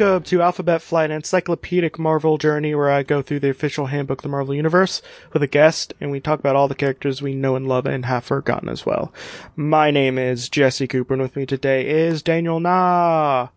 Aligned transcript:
welcome 0.00 0.22
to 0.22 0.40
Alphabet 0.40 0.80
Flight, 0.80 1.10
an 1.10 1.16
encyclopedic 1.16 1.98
Marvel 1.98 2.38
journey 2.38 2.74
where 2.74 2.90
I 2.90 3.02
go 3.02 3.20
through 3.20 3.40
the 3.40 3.50
official 3.50 3.86
handbook 3.86 4.20
of 4.20 4.22
the 4.22 4.28
Marvel 4.30 4.54
Universe 4.54 5.02
with 5.34 5.42
a 5.42 5.46
guest, 5.46 5.92
and 6.00 6.10
we 6.10 6.20
talk 6.20 6.38
about 6.38 6.56
all 6.56 6.68
the 6.68 6.74
characters 6.74 7.20
we 7.20 7.34
know 7.34 7.54
and 7.54 7.68
love 7.68 7.84
and 7.84 8.06
have 8.06 8.24
forgotten 8.24 8.70
as 8.70 8.86
well. 8.86 9.12
My 9.56 9.90
name 9.90 10.16
is 10.16 10.48
Jesse 10.48 10.86
Cooper, 10.86 11.12
and 11.12 11.22
with 11.22 11.36
me 11.36 11.44
today 11.44 11.86
is 11.86 12.22
Daniel 12.22 12.60
Na. 12.60 13.48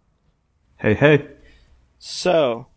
Hey, 0.76 0.95
hey. 0.95 1.30
So, 1.98 2.67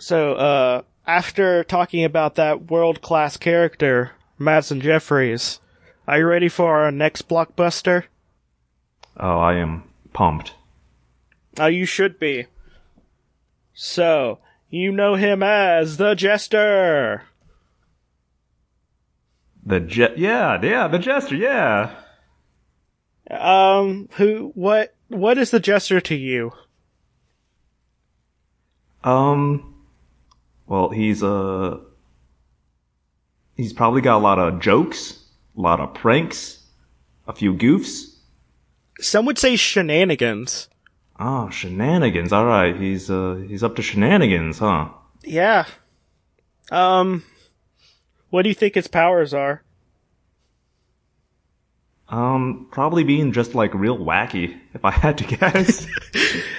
so, 0.00 0.32
uh, 0.34 0.82
after 1.06 1.62
talking 1.62 2.02
about 2.02 2.34
that 2.34 2.68
world-class 2.72 3.36
character, 3.36 4.12
Madison 4.36 4.80
Jeffries, 4.80 5.60
are 6.08 6.18
you 6.18 6.26
ready 6.26 6.48
for 6.48 6.76
our 6.76 6.90
next 6.90 7.28
blockbuster? 7.28 8.04
Oh, 9.16 9.38
I 9.38 9.54
am 9.54 9.84
pumped. 10.12 10.54
Oh, 11.58 11.66
you 11.66 11.84
should 11.86 12.18
be. 12.18 12.46
So, 13.74 14.38
you 14.70 14.92
know 14.92 15.14
him 15.14 15.42
as 15.42 15.96
the 15.96 16.14
Jester. 16.14 17.24
The 19.64 19.80
jet, 19.80 20.18
yeah, 20.18 20.60
yeah, 20.62 20.88
the 20.88 20.98
jester, 20.98 21.36
yeah. 21.36 21.94
Um, 23.30 24.08
who, 24.14 24.50
what, 24.54 24.94
what 25.08 25.38
is 25.38 25.50
the 25.50 25.60
Jester 25.60 26.00
to 26.00 26.14
you? 26.16 26.52
Um, 29.04 29.74
well, 30.66 30.90
he's 30.90 31.22
uh, 31.22 31.78
he's 33.56 33.72
probably 33.72 34.00
got 34.00 34.16
a 34.16 34.18
lot 34.18 34.38
of 34.38 34.60
jokes, 34.60 35.22
a 35.56 35.60
lot 35.60 35.80
of 35.80 35.94
pranks, 35.94 36.60
a 37.26 37.32
few 37.32 37.54
goofs. 37.54 38.16
Some 39.00 39.26
would 39.26 39.38
say 39.38 39.56
shenanigans. 39.56 40.68
Oh, 41.24 41.50
shenanigans. 41.50 42.32
All 42.32 42.44
right, 42.44 42.74
he's 42.74 43.08
uh, 43.08 43.44
he's 43.46 43.62
up 43.62 43.76
to 43.76 43.82
shenanigans, 43.82 44.58
huh? 44.58 44.88
Yeah. 45.22 45.66
Um, 46.72 47.22
what 48.30 48.42
do 48.42 48.48
you 48.48 48.56
think 48.56 48.74
his 48.74 48.88
powers 48.88 49.32
are? 49.32 49.62
Um, 52.08 52.66
probably 52.72 53.04
being 53.04 53.32
just 53.32 53.54
like 53.54 53.72
real 53.72 53.96
wacky, 53.96 54.58
if 54.74 54.84
I 54.84 54.90
had 54.90 55.18
to 55.18 55.24
guess. 55.24 55.86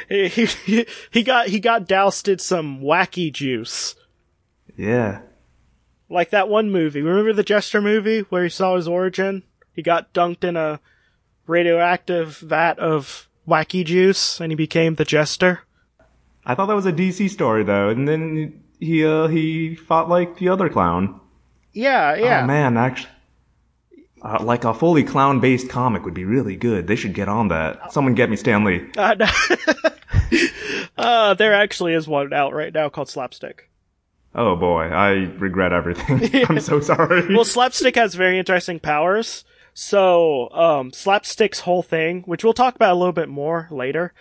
He, 0.09 0.27
he, 0.45 0.85
he 1.09 1.23
got, 1.23 1.47
he 1.47 1.59
got 1.59 1.87
doused 1.87 2.27
in 2.27 2.37
some 2.37 2.81
wacky 2.81 3.33
juice. 3.33 3.95
yeah. 4.77 5.21
Like 6.09 6.29
that 6.31 6.49
one 6.49 6.69
movie. 6.71 7.01
Remember 7.01 7.33
the 7.33 7.41
Jester 7.41 7.81
movie 7.81 8.19
where 8.29 8.43
he 8.43 8.49
saw 8.49 8.75
his 8.75 8.87
origin? 8.87 9.41
He 9.71 9.81
got 9.81 10.13
dunked 10.13 10.43
in 10.43 10.55
a 10.55 10.79
radioactive 11.47 12.37
vat 12.37 12.77
of 12.77 13.27
wacky 13.47 13.85
juice 13.85 14.39
and 14.39 14.51
he 14.51 14.55
became 14.55 14.95
the 14.95 15.05
Jester. 15.05 15.61
I 16.45 16.55
thought 16.55 16.67
that 16.67 16.75
was 16.75 16.85
a 16.85 16.93
DC 16.93 17.29
story 17.29 17.63
though, 17.63 17.89
and 17.89 18.07
then 18.07 18.61
he 18.79 19.05
uh 19.05 19.27
he 19.27 19.75
fought 19.75 20.09
like 20.09 20.37
the 20.37 20.49
other 20.49 20.69
clown. 20.69 21.19
Yeah, 21.71 22.15
yeah. 22.15 22.43
Oh 22.43 22.47
man, 22.47 22.77
actually, 22.77 23.09
uh, 24.21 24.39
like 24.41 24.63
a 24.63 24.73
fully 24.73 25.03
clown-based 25.03 25.69
comic 25.69 26.05
would 26.05 26.13
be 26.13 26.25
really 26.25 26.55
good. 26.55 26.87
They 26.87 26.95
should 26.95 27.13
get 27.13 27.27
on 27.27 27.47
that. 27.49 27.91
Someone 27.91 28.13
get 28.13 28.29
me 28.29 28.35
Stan 28.35 28.63
Lee. 28.63 28.89
Uh, 28.97 29.15
no. 29.15 29.27
uh, 30.97 31.33
there 31.33 31.53
actually 31.53 31.93
is 31.93 32.07
one 32.07 32.31
out 32.33 32.53
right 32.53 32.73
now 32.73 32.89
called 32.89 33.09
Slapstick. 33.09 33.69
Oh 34.35 34.55
boy, 34.55 34.83
I 34.85 35.11
regret 35.37 35.73
everything. 35.73 36.45
I'm 36.49 36.59
so 36.59 36.79
sorry. 36.79 37.33
Well, 37.33 37.45
Slapstick 37.45 37.95
has 37.95 38.15
very 38.15 38.39
interesting 38.39 38.79
powers. 38.79 39.45
So, 39.73 40.49
um, 40.51 40.91
Slapstick's 40.91 41.61
whole 41.61 41.81
thing, 41.81 42.21
which 42.23 42.43
we'll 42.43 42.53
talk 42.53 42.75
about 42.75 42.93
a 42.93 42.95
little 42.99 43.13
bit 43.13 43.29
more 43.29 43.67
later, 43.71 44.13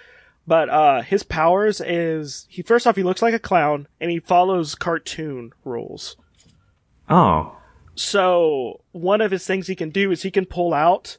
but, 0.46 0.68
uh, 0.70 1.02
his 1.02 1.22
powers 1.22 1.80
is, 1.80 2.46
he, 2.48 2.62
first 2.62 2.86
off, 2.86 2.96
he 2.96 3.02
looks 3.02 3.20
like 3.22 3.34
a 3.34 3.38
clown, 3.38 3.86
and 4.00 4.10
he 4.10 4.18
follows 4.18 4.74
cartoon 4.74 5.52
rules. 5.64 6.16
oh, 7.08 7.56
So, 7.94 8.80
one 8.92 9.20
of 9.20 9.30
his 9.30 9.46
things 9.46 9.66
he 9.66 9.74
can 9.76 9.90
do 9.90 10.10
is 10.10 10.22
he 10.22 10.30
can 10.30 10.46
pull 10.46 10.72
out 10.72 11.18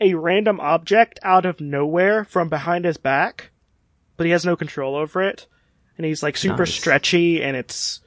a 0.00 0.14
random 0.14 0.60
object 0.60 1.18
out 1.24 1.44
of 1.44 1.60
nowhere 1.60 2.24
from 2.24 2.48
behind 2.48 2.84
his 2.84 2.96
back, 2.96 3.50
but 4.16 4.24
he 4.26 4.30
has 4.32 4.44
no 4.44 4.54
control 4.54 4.94
over 4.94 5.22
it. 5.22 5.46
And 5.96 6.04
he's 6.04 6.22
like 6.22 6.36
super 6.36 6.58
Nice. 6.64 6.74
stretchy 6.74 7.40
and 7.42 7.56
it's 7.56 8.00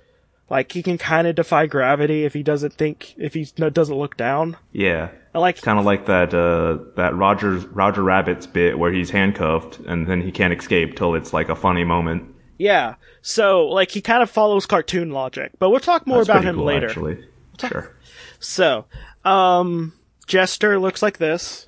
like 0.49 0.71
he 0.73 0.83
can 0.83 0.97
kind 0.97 1.25
of 1.27 1.35
defy 1.35 1.65
gravity 1.67 2.25
if 2.25 2.33
he 2.33 2.43
doesn't 2.43 2.73
think, 2.73 3.13
if 3.17 3.33
he 3.33 3.45
doesn't 3.45 3.95
look 3.95 4.15
down. 4.17 4.57
yeah. 4.71 5.09
I 5.37 5.39
like, 5.39 5.61
Kind 5.61 5.77
of 5.79 5.85
like 5.85 6.07
that 6.07 6.33
uh 6.33 6.79
that 6.95 7.15
Roger 7.15 7.57
Roger 7.71 8.03
Rabbit's 8.03 8.47
bit 8.47 8.77
where 8.79 8.91
he's 8.91 9.09
handcuffed 9.11 9.79
and 9.79 10.07
then 10.07 10.21
he 10.21 10.31
can't 10.31 10.51
escape 10.53 10.95
till 10.97 11.13
it's 11.15 11.31
like 11.33 11.49
a 11.49 11.55
funny 11.55 11.83
moment. 11.83 12.33
yeah. 12.57 12.95
So, 13.21 13.67
like, 13.67 13.91
he 13.91 13.99
kind 14.01 14.23
of 14.23 14.29
follows 14.29 14.65
cartoon 14.65 15.11
logic, 15.11 15.51
but 15.59 15.69
we'll 15.69 15.81
talk 15.81 16.07
more 16.07 16.19
That's 16.19 16.29
about 16.29 16.45
him 16.45 16.55
cool, 16.55 16.63
later. 16.65 16.87
Actually, 16.87 17.25
sure. 17.59 17.93
So, 18.39 18.85
um, 19.25 19.91
Jester 20.27 20.79
looks 20.79 21.01
like 21.01 21.17
this. 21.17 21.67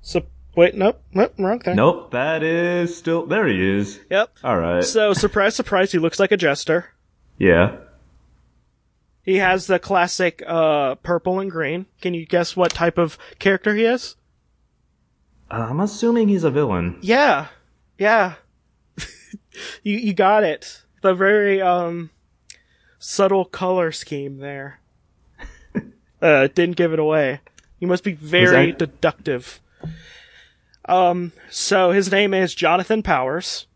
So, 0.00 0.22
wait, 0.56 0.76
nope, 0.76 1.02
nope, 1.12 1.34
wrong 1.38 1.58
thing. 1.58 1.74
Nope, 1.74 2.12
that 2.12 2.42
is 2.44 2.96
still 2.96 3.26
there. 3.26 3.48
He 3.48 3.60
is. 3.78 3.98
Yep. 4.10 4.30
All 4.44 4.56
right. 4.56 4.84
So, 4.84 5.12
surprise, 5.12 5.56
surprise, 5.56 5.90
he 5.90 5.98
looks 5.98 6.20
like 6.20 6.30
a 6.32 6.36
jester. 6.36 6.90
yeah. 7.36 7.76
He 9.24 9.36
has 9.36 9.66
the 9.66 9.78
classic 9.78 10.42
uh 10.46 10.96
purple 10.96 11.38
and 11.38 11.50
green. 11.50 11.86
Can 12.00 12.14
you 12.14 12.26
guess 12.26 12.56
what 12.56 12.72
type 12.72 12.98
of 12.98 13.16
character 13.38 13.74
he 13.74 13.84
is? 13.84 14.16
Uh, 15.50 15.66
I'm 15.70 15.80
assuming 15.80 16.28
he's 16.28 16.44
a 16.44 16.50
villain. 16.50 16.98
Yeah. 17.02 17.48
Yeah. 17.98 18.34
you 19.82 19.96
you 19.96 20.12
got 20.14 20.42
it. 20.44 20.82
The 21.02 21.14
very 21.14 21.60
um 21.62 22.10
subtle 22.98 23.44
color 23.44 23.92
scheme 23.92 24.38
there. 24.38 24.80
uh 26.22 26.48
didn't 26.48 26.76
give 26.76 26.92
it 26.92 26.98
away. 26.98 27.40
You 27.78 27.86
must 27.88 28.04
be 28.04 28.12
very 28.12 28.72
that- 28.72 28.78
deductive. 28.78 29.60
Um 30.86 31.32
so 31.48 31.92
his 31.92 32.10
name 32.10 32.34
is 32.34 32.54
Jonathan 32.56 33.02
Powers. 33.04 33.66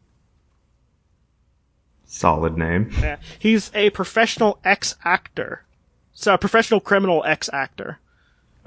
Solid 2.06 2.56
name. 2.56 2.90
Yeah. 3.00 3.16
He's 3.38 3.70
a 3.74 3.90
professional 3.90 4.58
ex-actor. 4.64 5.64
So 6.12 6.34
a 6.34 6.38
professional 6.38 6.80
criminal 6.80 7.22
ex-actor. 7.26 7.98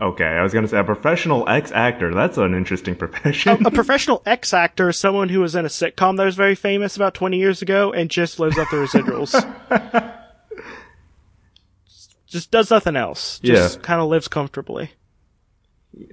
Okay, 0.02 0.24
I 0.26 0.42
was 0.44 0.54
gonna 0.54 0.68
say 0.68 0.80
a 0.80 0.84
professional 0.86 1.48
ex 1.50 1.74
actor. 1.74 2.14
That's 2.14 2.38
an 2.38 2.54
interesting 2.54 2.96
profession. 3.04 3.66
a 3.66 3.72
professional 3.72 4.22
ex 4.26 4.54
actor 4.54 4.88
is 4.90 4.98
someone 4.98 5.28
who 5.28 5.42
was 5.42 5.56
in 5.56 5.66
a 5.66 5.68
sitcom 5.70 6.16
that 6.16 6.24
was 6.24 6.36
very 6.36 6.56
famous 6.56 6.96
about 6.96 7.14
20 7.16 7.38
years 7.38 7.62
ago 7.62 7.92
and 7.92 8.10
just 8.10 8.40
lives 8.40 8.58
off 8.58 8.70
the 8.72 8.78
residuals. 8.78 9.34
just 12.28 12.52
does 12.52 12.70
nothing 12.72 12.96
else. 12.96 13.40
Just 13.40 13.78
Yeah. 13.80 13.82
kind 13.82 14.00
of 14.02 14.08
lives 14.08 14.28
comfortably. 14.30 14.92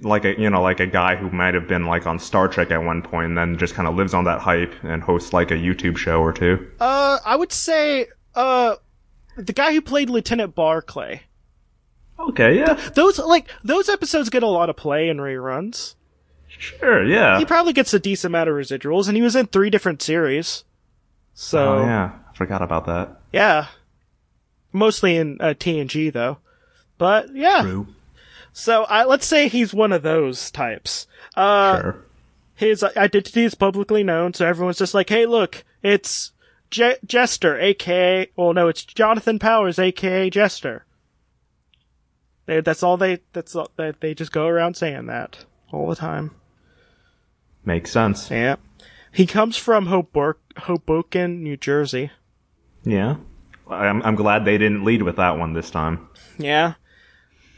Like 0.01 0.25
a 0.25 0.39
you 0.39 0.49
know 0.49 0.61
like 0.61 0.79
a 0.79 0.87
guy 0.87 1.15
who 1.15 1.29
might 1.29 1.53
have 1.53 1.67
been 1.67 1.85
like 1.85 2.05
on 2.07 2.19
Star 2.19 2.47
Trek 2.47 2.71
at 2.71 2.83
one 2.83 3.01
point, 3.01 3.27
and 3.27 3.37
then 3.37 3.57
just 3.57 3.73
kind 3.75 3.87
of 3.87 3.95
lives 3.95 4.13
on 4.13 4.23
that 4.25 4.39
hype 4.39 4.73
and 4.83 5.01
hosts 5.03 5.33
like 5.33 5.51
a 5.51 5.55
YouTube 5.55 5.97
show 5.97 6.19
or 6.21 6.33
two. 6.33 6.69
Uh, 6.79 7.19
I 7.25 7.35
would 7.35 7.51
say, 7.51 8.07
uh, 8.35 8.75
the 9.35 9.53
guy 9.53 9.73
who 9.73 9.81
played 9.81 10.09
Lieutenant 10.09 10.55
Barclay. 10.55 11.21
Okay, 12.19 12.57
yeah, 12.57 12.73
Those, 12.95 13.19
like, 13.19 13.47
those 13.63 13.89
episodes 13.89 14.31
get 14.31 14.41
a 14.41 14.47
lot 14.47 14.71
of 14.71 14.75
play 14.75 15.07
in 15.07 15.17
reruns. 15.17 15.93
sure, 16.47 17.05
yeah. 17.05 17.37
He 17.37 17.45
probably 17.45 17.73
gets 17.73 17.93
a 17.93 17.99
decent 17.99 18.31
amount 18.31 18.49
of 18.49 18.55
residuals, 18.55 19.07
and 19.07 19.15
he 19.15 19.21
was 19.21 19.35
in 19.35 19.45
three 19.45 19.69
different 19.69 20.01
series. 20.01 20.63
So, 21.35 21.77
Oh 21.77 21.81
yeah, 21.85 22.13
I 22.27 22.35
forgot 22.35 22.63
about 22.63 22.87
that. 22.87 23.19
yeah. 23.31 23.67
Mostly 24.73 25.15
in 25.15 25.37
uh, 25.39 25.53
TNG, 25.53 26.11
though. 26.11 26.39
But, 26.97 27.35
yeah. 27.35 27.61
True. 27.61 27.87
So 28.59 28.85
I, 28.85 29.03
let's 29.03 29.27
say 29.27 29.47
he's 29.49 29.71
one 29.71 29.91
of 29.93 30.01
those 30.01 30.49
types. 30.49 31.05
Uh, 31.35 31.79
Sure. 31.79 32.05
his 32.55 32.83
identity 32.83 33.43
is 33.43 33.53
publicly 33.53 34.03
known, 34.03 34.33
so 34.33 34.47
everyone's 34.47 34.79
just 34.79 34.95
like, 34.95 35.09
"Hey, 35.09 35.27
look, 35.27 35.63
it's 35.83 36.31
Je- 36.71 36.97
Jester, 37.05 37.59
aka, 37.59 38.27
well, 38.35 38.53
no, 38.53 38.67
it's 38.67 38.83
Jonathan 38.83 39.37
Powers, 39.37 39.77
aka 39.77 40.31
Jester." 40.31 40.85
They, 42.47 42.61
that's 42.61 42.81
all 42.81 42.97
they. 42.97 43.19
That's 43.33 43.55
all 43.55 43.69
they, 43.77 43.93
they 43.99 44.15
just 44.15 44.31
go 44.31 44.47
around 44.47 44.75
saying 44.75 45.05
that 45.05 45.45
all 45.71 45.87
the 45.87 45.95
time. 45.95 46.31
Makes 47.63 47.91
sense. 47.91 48.31
Yeah. 48.31 48.55
He 49.11 49.27
comes 49.27 49.55
from 49.55 49.85
Hobor- 49.87 50.37
Hoboken, 50.57 51.43
New 51.43 51.57
Jersey. 51.57 52.09
Yeah. 52.83 53.17
I'm 53.69 54.01
I'm 54.01 54.15
glad 54.15 54.45
they 54.45 54.57
didn't 54.57 54.83
lead 54.83 55.03
with 55.03 55.17
that 55.17 55.37
one 55.37 55.53
this 55.53 55.69
time. 55.69 56.07
Yeah. 56.39 56.73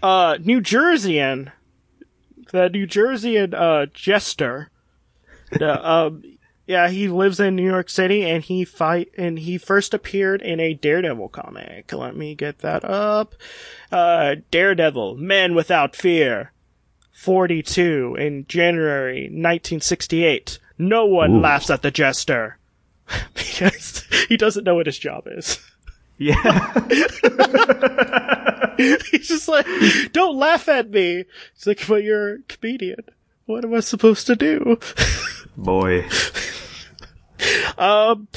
Uh, 0.02 0.38
New 0.44 0.62
Jerseyan, 0.62 1.52
the 2.52 2.70
New 2.70 2.88
Jerseyan, 2.88 3.54
uh, 3.54 3.88
Jester, 3.94 4.70
the, 5.52 5.90
um, 5.90 6.24
yeah, 6.68 6.90
he 6.90 7.08
lives 7.08 7.40
in 7.40 7.56
New 7.56 7.68
York 7.68 7.90
City 7.90 8.24
and 8.24 8.44
he 8.44 8.64
fight, 8.64 9.10
and 9.18 9.40
he 9.40 9.58
first 9.58 9.94
appeared 9.94 10.42
in 10.42 10.60
a 10.60 10.74
Daredevil 10.74 11.30
comic. 11.30 11.92
Let 11.92 12.16
me 12.16 12.36
get 12.36 12.60
that 12.60 12.86
up. 12.86 13.36
Uh, 13.92 14.36
Daredevil, 14.52 15.16
Men 15.18 15.56
Without 15.56 15.96
Fear, 15.96 16.52
42 17.12 18.16
in 18.20 18.46
January 18.48 19.24
1968. 19.24 20.60
No 20.78 21.06
one 21.06 21.38
Ooh. 21.38 21.42
laughs 21.42 21.70
at 21.70 21.82
the 21.82 21.92
Jester. 21.92 22.60
because 23.34 24.06
he 24.28 24.38
doesn't 24.38 24.64
know 24.64 24.76
what 24.76 24.86
his 24.86 25.00
job 25.00 25.24
is. 25.28 25.60
Yeah. 26.20 26.74
He's 28.78 29.28
just 29.28 29.48
like, 29.48 29.66
don't 30.12 30.38
laugh 30.38 30.68
at 30.68 30.90
me. 30.90 31.24
It's 31.56 31.66
like, 31.66 31.86
but 31.88 32.04
you're 32.04 32.36
a 32.36 32.40
comedian. 32.44 33.06
What 33.46 33.64
am 33.66 33.74
I 33.74 33.80
supposed 33.80 34.28
to 34.28 34.36
do? 34.36 34.78
Boy. 35.58 36.08
Um, 37.78 38.28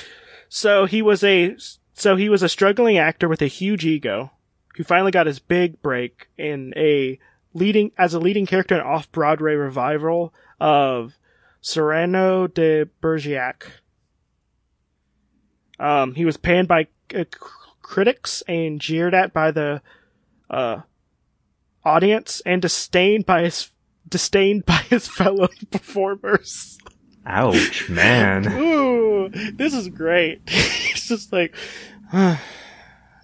so 0.48 0.86
he 0.86 1.02
was 1.02 1.24
a, 1.24 1.56
so 1.92 2.16
he 2.16 2.28
was 2.28 2.42
a 2.42 2.48
struggling 2.48 2.98
actor 2.98 3.28
with 3.28 3.42
a 3.42 3.46
huge 3.46 3.84
ego 3.84 4.30
who 4.76 4.84
finally 4.84 5.10
got 5.10 5.26
his 5.26 5.40
big 5.40 5.82
break 5.82 6.28
in 6.38 6.72
a 6.76 7.18
leading, 7.52 7.90
as 7.98 8.14
a 8.14 8.20
leading 8.20 8.46
character 8.46 8.76
in 8.76 8.80
an 8.80 8.86
off-Broadway 8.86 9.54
revival 9.54 10.32
of 10.60 11.18
Cyrano 11.60 12.46
de 12.46 12.84
Bergerac. 13.00 13.66
Um, 15.78 16.14
he 16.14 16.24
was 16.24 16.36
panned 16.36 16.68
by 16.68 16.86
uh, 17.14 17.24
critics 17.82 18.42
and 18.48 18.80
jeered 18.80 19.14
at 19.14 19.32
by 19.32 19.50
the 19.50 19.82
uh, 20.48 20.80
audience 21.84 22.40
and 22.46 22.62
disdained 22.62 23.26
by 23.26 23.42
his 23.42 23.70
disdained 24.08 24.64
by 24.66 24.82
his 24.88 25.08
fellow 25.08 25.48
performers. 25.70 26.78
Ouch, 27.24 27.88
man. 27.88 28.52
Ooh, 28.52 29.28
this 29.28 29.74
is 29.74 29.88
great. 29.88 30.42
it's 30.46 31.06
just 31.08 31.32
like, 31.32 31.54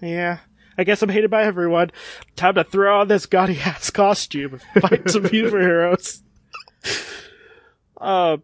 yeah. 0.01 0.37
I 0.77 0.83
guess 0.85 1.01
I'm 1.01 1.09
hated 1.09 1.29
by 1.29 1.43
everyone. 1.43 1.91
Time 2.37 2.55
to 2.55 2.63
throw 2.63 3.01
on 3.01 3.09
this 3.09 3.25
gaudy 3.25 3.59
ass 3.59 3.89
costume 3.89 4.61
and 4.73 4.81
fight 4.81 5.09
some 5.09 5.23
superheroes. 5.23 6.21
Uh, 7.99 8.37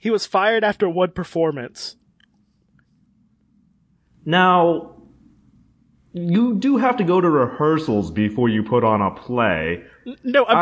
he 0.00 0.10
was 0.10 0.26
fired 0.26 0.64
after 0.64 0.88
one 0.88 1.12
performance. 1.12 1.94
Now, 4.24 4.96
you 6.12 6.56
do 6.56 6.76
have 6.76 6.96
to 6.96 7.04
go 7.04 7.20
to 7.20 7.28
rehearsals 7.28 8.10
before 8.10 8.48
you 8.48 8.62
put 8.62 8.84
on 8.84 9.00
a 9.00 9.10
play. 9.12 9.84
No, 10.24 10.44
I'm, 10.46 10.56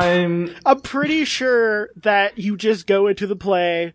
I'm 0.49 0.57
I'm 0.67 0.81
pretty 0.81 1.25
sure 1.25 1.91
that 1.97 2.39
you 2.39 2.57
just 2.57 2.87
go 2.87 3.07
into 3.07 3.27
the 3.27 3.37
play 3.37 3.95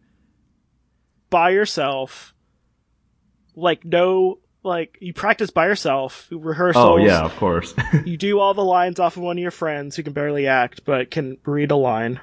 by 1.30 1.52
yourself. 1.52 2.34
Like 3.56 3.86
no, 3.86 4.40
like 4.64 4.98
you 5.00 5.14
practice 5.14 5.52
by 5.52 5.68
yourself, 5.68 6.28
rehearsals. 6.32 6.86
Oh 6.86 6.98
yeah, 6.98 7.24
of 7.24 7.36
course. 7.36 7.76
you 8.06 8.18
do 8.18 8.40
all 8.40 8.54
the 8.54 8.64
lines 8.64 9.00
off 9.00 9.18
of 9.18 9.24
one 9.24 9.38
of 9.38 9.42
your 9.42 9.52
friends 9.52 9.96
who 9.96 10.04
can 10.04 10.14
barely 10.14 10.48
act 10.48 10.86
but 10.86 11.12
can 11.12 11.38
read 11.46 11.70
a 11.72 11.76
line. 11.76 12.20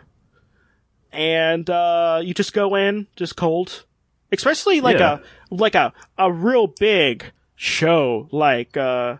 And 1.12 1.68
uh 1.70 2.20
you 2.22 2.34
just 2.34 2.52
go 2.52 2.74
in 2.74 3.06
just 3.14 3.36
cold. 3.36 3.84
Especially 4.32 4.80
like 4.80 4.98
Yeah. 4.98 5.18
a 5.50 5.54
like 5.54 5.74
a 5.74 5.92
a 6.18 6.32
real 6.32 6.66
big 6.68 7.24
show 7.56 8.28
like 8.30 8.76
uh 8.76 9.16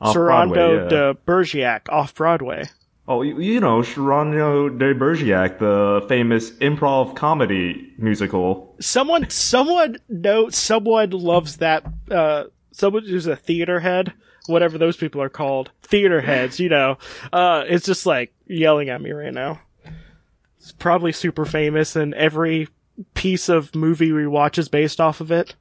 Off 0.00 0.14
yeah. 0.16 0.88
de 0.88 1.14
Bergerac 1.26 1.88
off 1.90 2.14
Broadway. 2.14 2.64
Oh, 3.10 3.22
you, 3.22 3.40
you 3.40 3.58
know, 3.58 3.82
Cyrano 3.82 4.68
de 4.68 4.94
Bergerac, 4.94 5.58
the 5.58 6.04
famous 6.08 6.50
improv 6.58 7.16
comedy 7.16 7.92
musical. 7.98 8.76
Someone 8.80 9.28
someone 9.30 9.96
no 10.08 10.50
someone 10.50 11.10
loves 11.10 11.56
that 11.56 11.84
uh 12.10 12.44
someone 12.70 13.04
who's 13.04 13.26
a 13.26 13.34
theater 13.34 13.80
head, 13.80 14.12
whatever 14.46 14.78
those 14.78 14.96
people 14.96 15.20
are 15.20 15.28
called. 15.30 15.70
Theater 15.82 16.20
heads, 16.20 16.60
you 16.60 16.68
know. 16.68 16.98
Uh 17.32 17.64
it's 17.66 17.86
just 17.86 18.06
like 18.06 18.32
yelling 18.46 18.88
at 18.90 19.00
me 19.00 19.10
right 19.10 19.34
now. 19.34 19.60
It's 20.58 20.72
probably 20.72 21.12
super 21.12 21.44
famous 21.46 21.96
and 21.96 22.14
every 22.14 22.68
piece 23.14 23.48
of 23.48 23.74
movie 23.74 24.12
we 24.12 24.26
watch 24.26 24.58
is 24.58 24.68
based 24.68 25.00
off 25.00 25.20
of 25.20 25.30
it. 25.30 25.54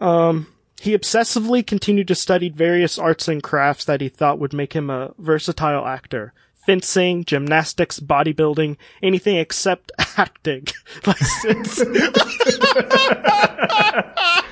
Um 0.00 0.46
he 0.80 0.96
obsessively 0.96 1.66
continued 1.66 2.06
to 2.08 2.14
study 2.14 2.48
various 2.48 2.98
arts 3.00 3.26
and 3.26 3.42
crafts 3.42 3.84
that 3.86 4.00
he 4.00 4.08
thought 4.08 4.38
would 4.38 4.52
make 4.52 4.74
him 4.74 4.90
a 4.90 5.12
versatile 5.18 5.84
actor. 5.86 6.32
Fencing, 6.66 7.24
gymnastics, 7.24 7.98
bodybuilding, 7.98 8.76
anything 9.02 9.36
except 9.36 9.90
acting. 10.16 10.66
like, 11.06 11.16
it's- 11.46 11.80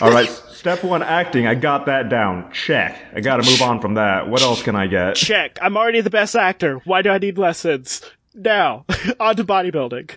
All 0.00 0.10
right, 0.10 0.28
step 0.28 0.82
one, 0.82 1.02
acting. 1.02 1.46
I 1.46 1.54
got 1.54 1.86
that 1.86 2.08
down. 2.08 2.50
Check. 2.52 3.00
I 3.14 3.20
got 3.20 3.36
to 3.42 3.48
move 3.48 3.62
on 3.62 3.80
from 3.80 3.94
that. 3.94 4.28
What 4.28 4.42
else 4.42 4.62
can 4.62 4.74
I 4.74 4.86
get? 4.88 5.14
check. 5.14 5.58
I'm 5.62 5.76
already 5.76 6.00
the 6.00 6.10
best 6.10 6.34
actor. 6.34 6.78
Why 6.84 7.02
do 7.02 7.10
I 7.10 7.18
need 7.18 7.38
lessons? 7.38 8.02
Now, 8.36 8.84
on 9.20 9.34
to 9.36 9.44
bodybuilding. 9.44 10.10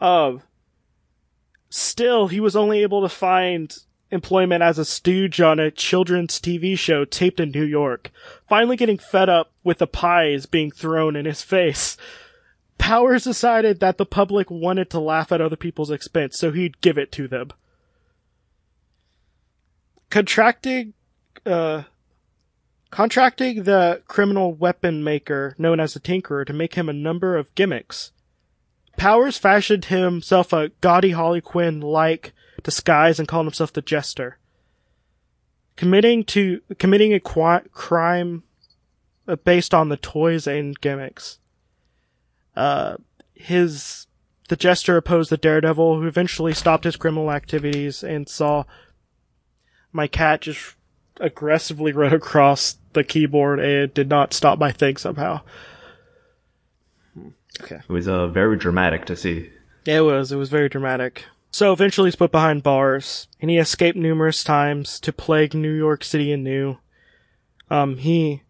Um, 0.00 0.42
still, 1.70 2.26
he 2.26 2.40
was 2.40 2.56
only 2.56 2.82
able 2.82 3.02
to 3.02 3.08
find 3.08 3.74
employment 4.10 4.62
as 4.62 4.78
a 4.78 4.84
stooge 4.84 5.40
on 5.40 5.60
a 5.60 5.70
children's 5.70 6.40
TV 6.40 6.76
show 6.76 7.04
taped 7.04 7.38
in 7.38 7.52
New 7.52 7.64
York. 7.64 8.10
Finally 8.48 8.76
getting 8.76 8.98
fed 8.98 9.28
up 9.28 9.52
with 9.62 9.78
the 9.78 9.86
pies 9.86 10.44
being 10.44 10.72
thrown 10.72 11.14
in 11.14 11.24
his 11.24 11.42
face. 11.42 11.96
Powers 12.78 13.22
decided 13.22 13.78
that 13.78 13.96
the 13.96 14.04
public 14.04 14.50
wanted 14.50 14.90
to 14.90 14.98
laugh 14.98 15.30
at 15.30 15.40
other 15.40 15.56
people's 15.56 15.90
expense, 15.90 16.36
so 16.36 16.50
he'd 16.50 16.80
give 16.80 16.98
it 16.98 17.12
to 17.12 17.28
them. 17.28 17.52
Contracting, 20.10 20.94
uh, 21.46 21.84
contracting 22.92 23.62
the 23.62 24.02
criminal 24.06 24.52
weapon 24.52 25.02
maker 25.02 25.56
known 25.58 25.80
as 25.80 25.94
the 25.94 26.00
Tinkerer 26.00 26.46
to 26.46 26.52
make 26.52 26.74
him 26.74 26.90
a 26.90 26.92
number 26.92 27.36
of 27.36 27.52
gimmicks. 27.56 28.12
Powers 28.98 29.38
fashioned 29.38 29.86
himself 29.86 30.52
a 30.52 30.68
gaudy 30.82 31.12
Harley 31.12 31.40
Quinn 31.40 31.80
like 31.80 32.34
disguise 32.62 33.18
and 33.18 33.26
called 33.26 33.46
himself 33.46 33.72
the 33.72 33.80
Jester. 33.80 34.38
Committing 35.74 36.22
to 36.24 36.60
committing 36.78 37.14
a 37.14 37.18
crime 37.18 38.42
uh, 39.26 39.36
based 39.36 39.72
on 39.72 39.88
the 39.88 39.96
toys 39.96 40.46
and 40.46 40.78
gimmicks. 40.78 41.38
Uh, 42.54 42.96
his 43.32 44.06
the 44.50 44.56
Jester 44.56 44.98
opposed 44.98 45.30
the 45.30 45.38
Daredevil, 45.38 45.98
who 45.98 46.06
eventually 46.06 46.52
stopped 46.52 46.84
his 46.84 46.96
criminal 46.96 47.32
activities 47.32 48.04
and 48.04 48.28
saw 48.28 48.64
my 49.92 50.06
cat 50.06 50.42
just 50.42 50.76
aggressively 51.20 51.92
run 51.92 52.12
across 52.12 52.76
the 52.92 53.04
keyboard 53.04 53.60
and 53.60 53.92
did 53.94 54.08
not 54.08 54.32
stop 54.32 54.58
my 54.58 54.72
thing 54.72 54.96
somehow. 54.96 55.40
Okay. 57.60 57.76
It 57.76 57.92
was 57.92 58.08
uh, 58.08 58.28
very 58.28 58.56
dramatic 58.56 59.04
to 59.06 59.16
see. 59.16 59.50
It 59.84 60.00
was. 60.00 60.32
It 60.32 60.36
was 60.36 60.48
very 60.48 60.68
dramatic. 60.68 61.24
So 61.50 61.72
eventually 61.72 62.06
he's 62.06 62.16
put 62.16 62.32
behind 62.32 62.62
bars, 62.62 63.28
and 63.40 63.50
he 63.50 63.58
escaped 63.58 63.96
numerous 63.96 64.42
times 64.42 64.98
to 65.00 65.12
plague 65.12 65.52
New 65.52 65.72
York 65.72 66.02
City 66.02 66.32
anew. 66.32 66.78
Um, 67.70 67.98
he, 67.98 68.42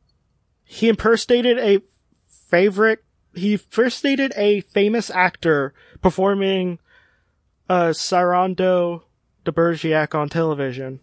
he 0.63 0.89
impersonated 0.89 1.59
a 1.59 1.83
favorite, 2.29 3.03
he 3.35 3.55
impersonated 3.55 4.33
a 4.37 4.61
famous 4.61 5.11
actor 5.11 5.75
performing, 6.01 6.79
uh, 7.69 7.93
Cyrano 7.93 9.05
de 9.45 9.51
Bergerac 9.51 10.15
on 10.15 10.29
television. 10.29 11.01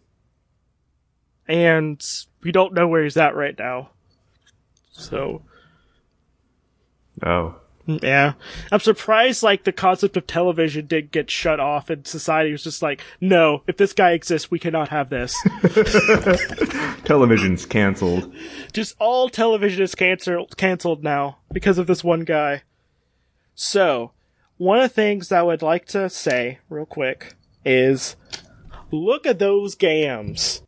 And 1.50 2.02
we 2.44 2.52
don't 2.54 2.74
know 2.74 2.88
where 2.88 3.04
he's 3.04 3.18
at 3.18 3.36
right 3.36 3.58
now. 3.58 3.90
So, 4.92 5.42
Oh. 7.26 7.56
yeah. 7.88 8.34
I'm 8.72 8.80
surprised, 8.80 9.42
like, 9.44 9.64
the 9.64 9.72
concept 9.72 10.16
of 10.16 10.28
television 10.28 10.86
did 10.86 11.12
get 11.12 11.32
shut 11.32 11.60
off 11.60 11.90
and 11.90 12.06
society 12.06 12.52
was 12.52 12.64
just 12.64 12.82
like, 12.84 13.02
no, 13.20 13.64
if 13.68 13.78
this 13.78 13.94
guy 13.94 14.12
exists, 14.12 14.52
we 14.52 14.60
cannot 14.60 14.90
have 14.90 15.10
this. 15.10 15.36
Television's 17.04 17.66
canceled. 17.66 18.32
just 18.74 18.96
all 19.00 19.28
television 19.30 19.82
is 19.84 19.96
cancel- 19.96 20.48
canceled 20.56 21.04
now 21.04 21.40
because 21.52 21.78
of 21.78 21.88
this 21.88 22.04
one 22.04 22.22
guy. 22.26 22.62
So, 23.56 24.12
one 24.58 24.78
of 24.80 24.84
the 24.84 24.94
things 24.94 25.30
that 25.30 25.40
I 25.40 25.44
would 25.44 25.62
like 25.62 25.86
to 25.88 26.10
say 26.10 26.60
real 26.70 26.86
quick 26.86 27.36
is, 27.66 28.16
look 28.92 29.26
at 29.26 29.40
those 29.40 29.76
gams. 29.76 30.62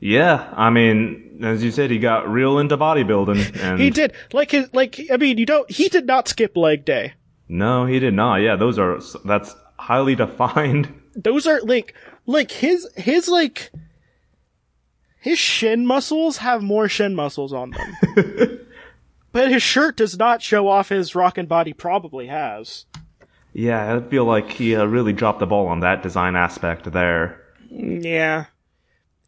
Yeah, 0.00 0.52
I 0.56 0.70
mean, 0.70 1.40
as 1.42 1.62
you 1.62 1.70
said, 1.70 1.90
he 1.90 1.98
got 1.98 2.28
real 2.30 2.58
into 2.58 2.76
bodybuilding, 2.78 3.60
and 3.62 3.78
He 3.78 3.90
did, 3.90 4.14
like, 4.32 4.50
his, 4.50 4.72
like, 4.72 4.98
I 5.12 5.18
mean, 5.18 5.36
you 5.36 5.44
don't, 5.46 5.70
he 5.70 5.88
did 5.88 6.06
not 6.06 6.26
skip 6.26 6.56
leg 6.56 6.84
day. 6.86 7.12
no, 7.48 7.84
he 7.84 7.98
did 7.98 8.14
not. 8.14 8.36
Yeah, 8.36 8.56
those 8.56 8.78
are 8.78 8.98
that's 9.24 9.54
highly 9.78 10.14
defined. 10.14 10.92
those 11.16 11.46
are 11.46 11.60
like 11.62 11.94
like 12.26 12.50
his 12.52 12.88
his 12.96 13.28
like 13.28 13.72
his 15.20 15.38
shin 15.38 15.84
muscles 15.86 16.36
have 16.38 16.62
more 16.62 16.88
shin 16.88 17.14
muscles 17.16 17.52
on 17.52 17.70
them. 17.72 17.96
but 19.32 19.50
his 19.50 19.62
shirt 19.62 19.96
does 19.96 20.16
not 20.16 20.40
show 20.42 20.68
off 20.68 20.88
his 20.90 21.14
rockin' 21.14 21.46
body 21.46 21.72
probably 21.72 22.28
has. 22.28 22.86
Yeah, 23.52 23.96
I 23.96 24.08
feel 24.08 24.24
like 24.24 24.50
he 24.52 24.76
uh, 24.76 24.84
really 24.84 25.12
dropped 25.12 25.40
the 25.40 25.46
ball 25.46 25.66
on 25.66 25.80
that 25.80 26.02
design 26.04 26.36
aspect 26.36 26.90
there. 26.92 27.42
Yeah. 27.68 28.44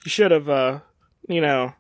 You 0.04 0.11
should 0.11 0.30
have 0.30 0.49
uh 0.49 0.80
you 1.28 1.40
know 1.40 1.75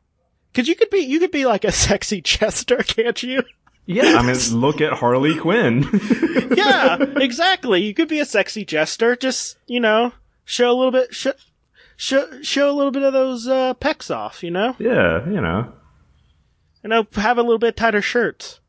cuz 0.54 0.68
you 0.68 0.74
could 0.74 0.90
be 0.90 0.98
you 1.00 1.18
could 1.18 1.30
be 1.32 1.44
like 1.46 1.64
a 1.64 1.72
sexy 1.86 2.20
Chester, 2.22 2.76
can't 2.78 3.22
you? 3.22 3.42
Yeah, 3.84 4.14
I 4.16 4.22
mean, 4.22 4.36
look 4.60 4.80
at 4.80 4.92
Harley 4.92 5.36
Quinn. 5.36 5.84
yeah, 6.56 6.98
exactly. 7.16 7.82
You 7.82 7.92
could 7.94 8.06
be 8.08 8.20
a 8.20 8.24
sexy 8.24 8.64
jester. 8.64 9.16
Just 9.16 9.56
you 9.66 9.80
know, 9.80 10.12
show 10.44 10.70
a 10.70 10.76
little 10.76 10.92
bit, 10.92 11.12
show, 11.12 11.32
show, 11.96 12.40
show 12.42 12.70
a 12.70 12.76
little 12.76 12.92
bit 12.92 13.02
of 13.02 13.12
those 13.12 13.48
uh, 13.48 13.74
pecs 13.74 14.14
off. 14.14 14.44
You 14.44 14.52
know, 14.52 14.76
yeah, 14.78 15.28
you 15.28 15.40
know. 15.40 15.72
you 16.84 16.90
know, 16.90 17.06
have 17.14 17.38
a 17.38 17.42
little 17.42 17.58
bit 17.58 17.76
tighter 17.76 18.00
shirts. 18.00 18.60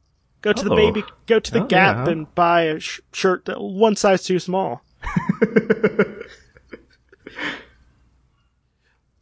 Go 0.42 0.52
to 0.52 0.64
the 0.66 0.72
Oh. 0.74 0.76
baby, 0.76 1.04
go 1.28 1.40
to 1.40 1.52
the 1.52 1.62
Oh, 1.64 1.68
Gap 1.68 2.08
yeah. 2.08 2.12
and 2.12 2.34
buy 2.34 2.64
a 2.64 2.80
sh- 2.80 3.00
shirt 3.14 3.46
that 3.46 3.62
one 3.62 3.96
size 3.96 4.24
too 4.24 4.40
small. 4.40 4.82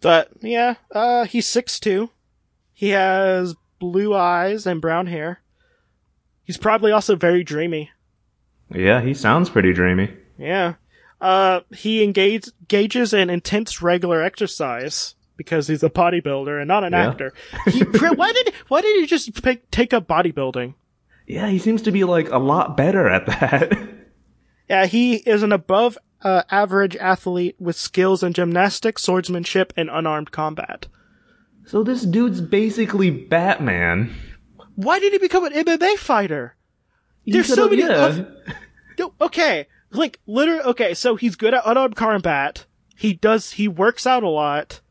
but 0.01 0.29
yeah, 0.41 0.75
uh, 0.91 1.25
he's 1.25 1.47
six 1.47 1.79
two. 1.79 2.09
He 2.73 2.89
has 2.89 3.55
blue 3.79 4.13
eyes 4.15 4.65
and 4.65 4.81
brown 4.81 5.07
hair. 5.07 5.41
He's 6.43 6.57
probably 6.57 6.91
also 6.91 7.15
very 7.15 7.43
dreamy. 7.43 7.91
Yeah, 8.73 9.01
he 9.01 9.13
sounds 9.13 9.49
pretty 9.49 9.73
dreamy. 9.73 10.11
Yeah. 10.37 10.75
Uh, 11.19 11.61
he 11.71 12.03
engage, 12.03 12.47
engages 12.61 13.13
in 13.13 13.29
intense 13.29 13.81
regular 13.81 14.21
exercise 14.23 15.13
because 15.37 15.67
he's 15.67 15.83
a 15.83 15.89
bodybuilder 15.89 16.59
and 16.59 16.67
not 16.67 16.83
an 16.83 16.93
Yeah. 16.93 17.09
actor. 17.09 17.33
He, 17.67 17.79
why 17.83 18.31
did 18.33 18.53
why 18.67 18.81
did 18.81 18.99
he 18.99 19.05
just 19.05 19.41
pick, 19.43 19.69
take 19.71 19.93
up 19.93 20.07
bodybuilding? 20.07 20.73
Yeah, 21.27 21.47
he 21.47 21.59
seems 21.59 21.83
to 21.83 21.91
be 21.91 22.03
like 22.03 22.29
a 22.31 22.39
lot 22.39 22.75
better 22.75 23.07
at 23.07 23.25
that. 23.27 23.71
Yeah, 24.69 24.85
he 24.85 25.15
is 25.15 25.43
an 25.43 25.51
above 25.51 25.97
uh, 26.23 26.43
average 26.49 26.95
athlete 26.97 27.55
with 27.59 27.75
skills 27.75 28.23
in 28.23 28.33
gymnastics, 28.33 29.03
swordsmanship, 29.03 29.73
and 29.75 29.89
unarmed 29.89 30.31
combat. 30.31 30.87
so 31.65 31.83
this 31.83 32.03
dude's 32.03 32.41
basically 32.41 33.09
Batman. 33.09 34.13
Why 34.75 34.99
did 34.99 35.13
he 35.13 35.19
become 35.19 35.45
an 35.45 35.53
MMA 35.53 35.97
fighter? 35.97 36.55
He 37.23 37.31
There's 37.33 37.53
so 37.53 37.69
many 37.69 37.83
yeah. 37.83 38.23
No, 38.97 39.13
okay, 39.21 39.67
like 39.91 40.19
literally. 40.25 40.61
Okay, 40.63 40.93
so 40.93 41.15
he's 41.15 41.35
good 41.35 41.53
at 41.53 41.63
unarmed 41.65 41.95
combat. 41.95 42.65
He 42.95 43.13
does. 43.13 43.53
He 43.53 43.67
works 43.67 44.05
out 44.05 44.23
a 44.23 44.29
lot, 44.29 44.81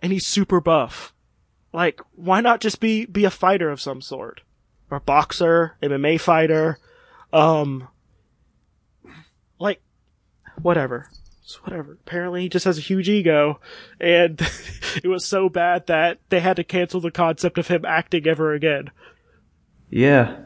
and 0.00 0.12
he's 0.12 0.26
super 0.26 0.60
buff. 0.60 1.12
Like, 1.72 2.00
why 2.14 2.40
not 2.40 2.60
just 2.60 2.80
be 2.80 3.06
be 3.06 3.24
a 3.24 3.30
fighter 3.30 3.70
of 3.70 3.80
some 3.80 4.00
sort, 4.00 4.42
or 4.90 4.98
a 4.98 5.00
boxer, 5.00 5.76
MMA 5.82 6.20
fighter, 6.20 6.78
um, 7.32 7.88
like, 9.58 9.82
whatever. 10.62 11.10
It's 11.42 11.62
whatever. 11.62 11.92
Apparently, 11.92 12.42
he 12.42 12.48
just 12.48 12.64
has 12.64 12.78
a 12.78 12.82
huge 12.82 13.08
ego, 13.08 13.60
and 14.00 14.40
it 15.04 15.08
was 15.08 15.24
so 15.24 15.48
bad 15.48 15.86
that 15.88 16.18
they 16.30 16.40
had 16.40 16.56
to 16.56 16.64
cancel 16.64 17.00
the 17.00 17.10
concept 17.10 17.58
of 17.58 17.68
him 17.68 17.84
acting 17.84 18.26
ever 18.26 18.54
again. 18.54 18.90
Yeah. 19.90 20.38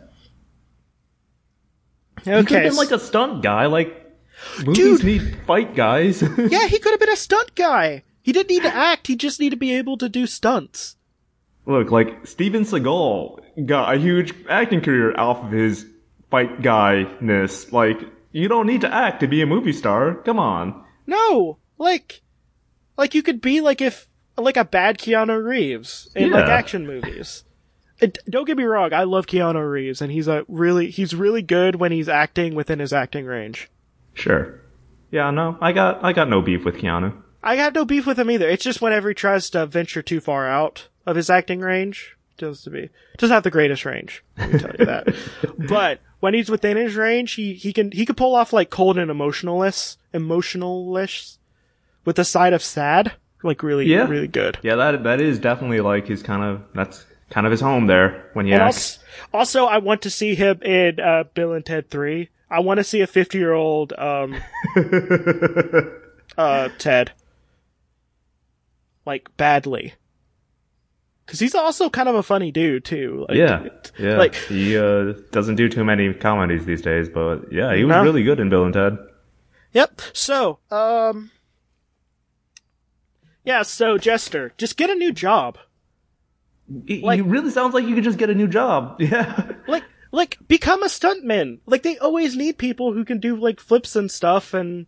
He 2.25 2.31
could 2.31 2.51
have 2.51 2.63
been 2.63 2.77
like 2.77 2.91
a 2.91 2.99
stunt 2.99 3.43
guy. 3.43 3.67
Like 3.67 3.95
movies 4.65 5.01
Dude. 5.01 5.05
need 5.05 5.39
fight 5.47 5.75
guys. 5.75 6.21
Yeah, 6.39 6.67
he 6.67 6.79
could 6.79 6.91
have 6.93 7.01
been 7.01 7.09
a 7.11 7.17
stunt 7.17 7.55
guy. 7.55 8.03
He 8.23 8.33
didn't 8.33 8.51
need 8.51 8.63
to 8.63 8.75
act. 8.75 9.07
He 9.07 9.17
just 9.17 9.41
needed 9.41 9.57
to 9.57 9.61
be 9.61 9.75
able 9.75 9.97
to 9.99 10.09
do 10.09 10.27
stunts. 10.27 10.97
Look, 11.65 11.91
like 11.91 12.27
Steven 12.27 12.63
Seagal 12.65 13.67
got 13.67 13.95
a 13.95 13.99
huge 13.99 14.35
acting 14.49 14.81
career 14.81 15.15
off 15.19 15.45
of 15.45 15.53
his 15.53 15.87
fight 16.31 16.61
guy-ness. 16.61 17.73
Like 17.73 17.99
you 18.39 18.49
don't 18.49 18.67
need 18.67 18.83
to 18.83 18.95
act 18.95 19.21
to 19.21 19.29
be 19.29 19.43
a 19.43 19.47
movie 19.47 19.73
star. 19.73 20.15
Come 20.15 20.39
on. 20.39 20.85
No, 21.07 21.59
like, 21.77 22.23
like 22.97 23.15
you 23.15 23.23
could 23.23 23.41
be 23.41 23.61
like 23.61 23.81
if 23.81 24.09
like 24.37 24.57
a 24.57 24.65
bad 24.65 24.99
Keanu 24.99 25.45
Reeves 25.45 26.09
in 26.15 26.31
like 26.31 26.45
action 26.45 26.87
movies. 26.87 27.45
Uh, 27.45 28.07
it, 28.07 28.19
don't 28.31 28.45
get 28.45 28.57
me 28.57 28.63
wrong, 28.63 28.93
I 28.93 29.03
love 29.03 29.27
Keanu 29.27 29.69
Reeves, 29.69 30.01
and 30.01 30.13
he's 30.13 30.29
a 30.29 30.45
really 30.47 30.91
he's 30.91 31.15
really 31.15 31.43
good 31.43 31.77
when 31.77 31.91
he's 31.91 32.09
acting 32.09 32.55
within 32.55 32.79
his 32.79 32.93
acting 32.93 33.27
range. 33.27 33.69
Sure. 34.15 34.61
Yeah, 35.11 35.31
no, 35.31 35.59
I 35.61 35.73
got 35.73 36.05
I 36.05 36.13
got 36.13 36.29
no 36.29 36.41
beef 36.41 36.65
with 36.65 36.77
Keanu. 36.77 37.21
I 37.43 37.57
got 37.57 37.75
no 37.75 37.85
beef 37.85 38.07
with 38.07 38.19
him 38.19 38.31
either. 38.31 38.49
It's 38.49 38.65
just 38.65 38.81
whenever 38.81 39.09
he 39.09 39.15
tries 39.15 39.51
to 39.51 39.67
venture 39.67 40.03
too 40.03 40.21
far 40.21 40.49
out 40.49 40.89
of 41.07 41.17
his 41.17 41.31
acting 41.31 41.61
range, 41.61 42.17
tends 42.37 42.63
to 42.63 42.71
be 42.71 42.91
doesn't 43.17 43.35
have 43.35 43.43
the 43.43 43.51
greatest 43.51 43.85
range. 43.85 44.23
Let 44.37 44.53
me 44.53 44.59
tell 44.59 44.75
you 44.79 44.85
that. 44.87 45.15
but 45.69 46.01
when 46.21 46.35
he's 46.35 46.51
within 46.51 46.77
his 46.77 46.97
range, 46.97 47.35
he 47.35 47.55
he 47.55 47.73
can 47.73 47.91
he 47.93 48.05
can 48.07 48.15
pull 48.15 48.35
off 48.35 48.53
like 48.53 48.71
cold 48.71 48.99
and 48.99 49.11
emotionalness, 49.11 49.97
emotionalish, 50.15 51.39
with 52.05 52.19
a 52.19 52.25
side 52.25 52.53
of 52.53 52.63
sad, 52.63 53.13
like 53.43 53.63
really 53.63 53.87
Yeah. 53.87 54.07
really 54.09 54.29
good. 54.29 54.59
Yeah, 54.63 54.77
that 54.77 55.05
that 55.05 55.21
is 55.21 55.39
definitely 55.39 55.81
like 55.81 56.07
his 56.09 56.23
kind 56.23 56.43
of 56.43 56.63
that's 56.75 57.07
kind 57.31 57.47
of 57.47 57.51
his 57.51 57.61
home 57.61 57.87
there 57.87 58.31
when 58.33 58.47
he 58.47 58.53
And 58.53 58.63
acts. 58.63 58.99
also, 59.33 59.65
also, 59.65 59.65
I 59.67 59.79
want 59.79 60.03
to 60.03 60.11
see 60.11 60.35
him 60.35 60.63
in 60.63 60.99
uh, 60.99 61.25
Bill 61.35 61.53
and 61.53 61.65
Ted 61.65 61.91
Three. 61.91 62.31
I 62.51 62.61
want 62.61 62.79
to 62.79 62.85
see 62.85 63.01
a 63.03 63.07
fifty-year-old 63.07 63.93
um, 63.99 64.37
uh, 66.39 66.69
Ted, 66.79 67.13
like 69.05 69.29
badly, 69.37 69.95
because 71.29 71.41
he's 71.41 71.55
also 71.55 71.91
kind 71.91 72.09
of 72.09 72.15
a 72.15 72.23
funny 72.23 72.51
dude 72.51 72.87
too. 72.87 73.27
Like, 73.29 73.37
yeah, 73.37 73.69
yeah. 73.99 74.17
Like, 74.17 74.35
he 74.35 74.79
uh, 74.79 75.13
doesn't 75.31 75.57
do 75.57 75.69
too 75.69 75.85
many 75.85 76.15
comedies 76.15 76.65
these 76.65 76.81
days, 76.81 77.11
but 77.11 77.53
yeah, 77.53 77.75
he 77.75 77.85
was 77.85 77.91
No. 77.97 78.03
really 78.03 78.23
good 78.25 78.41
in 78.41 78.49
Bill 78.49 78.65
and 78.65 78.73
Ted. 78.73 78.97
yep. 79.73 80.01
So, 80.15 80.59
um, 80.71 81.31
yeah. 83.45 83.63
So 83.63 83.99
Jester, 83.99 84.53
just 84.59 84.77
get 84.79 84.91
a 84.91 84.95
new 84.95 85.13
job. 85.13 85.59
He, 86.87 87.01
Like- 87.03 87.21
really 87.25 87.51
sounds 87.51 87.75
like 87.75 87.87
you 87.87 87.95
could 87.95 88.05
just 88.05 88.19
get 88.19 88.31
a 88.31 88.35
new 88.35 88.49
job. 88.49 88.97
Yeah. 89.01 89.53
Like, 89.67 89.85
like 90.13 90.39
become 90.49 90.83
a 90.83 90.87
stuntman. 90.87 91.59
Like 91.67 91.83
they 91.83 91.99
always 91.99 92.35
need 92.37 92.57
people 92.59 92.93
who 92.95 93.05
can 93.05 93.21
do 93.21 93.37
like 93.37 93.61
flips 93.61 93.95
and 93.97 94.11
stuff 94.11 94.55
and 94.55 94.87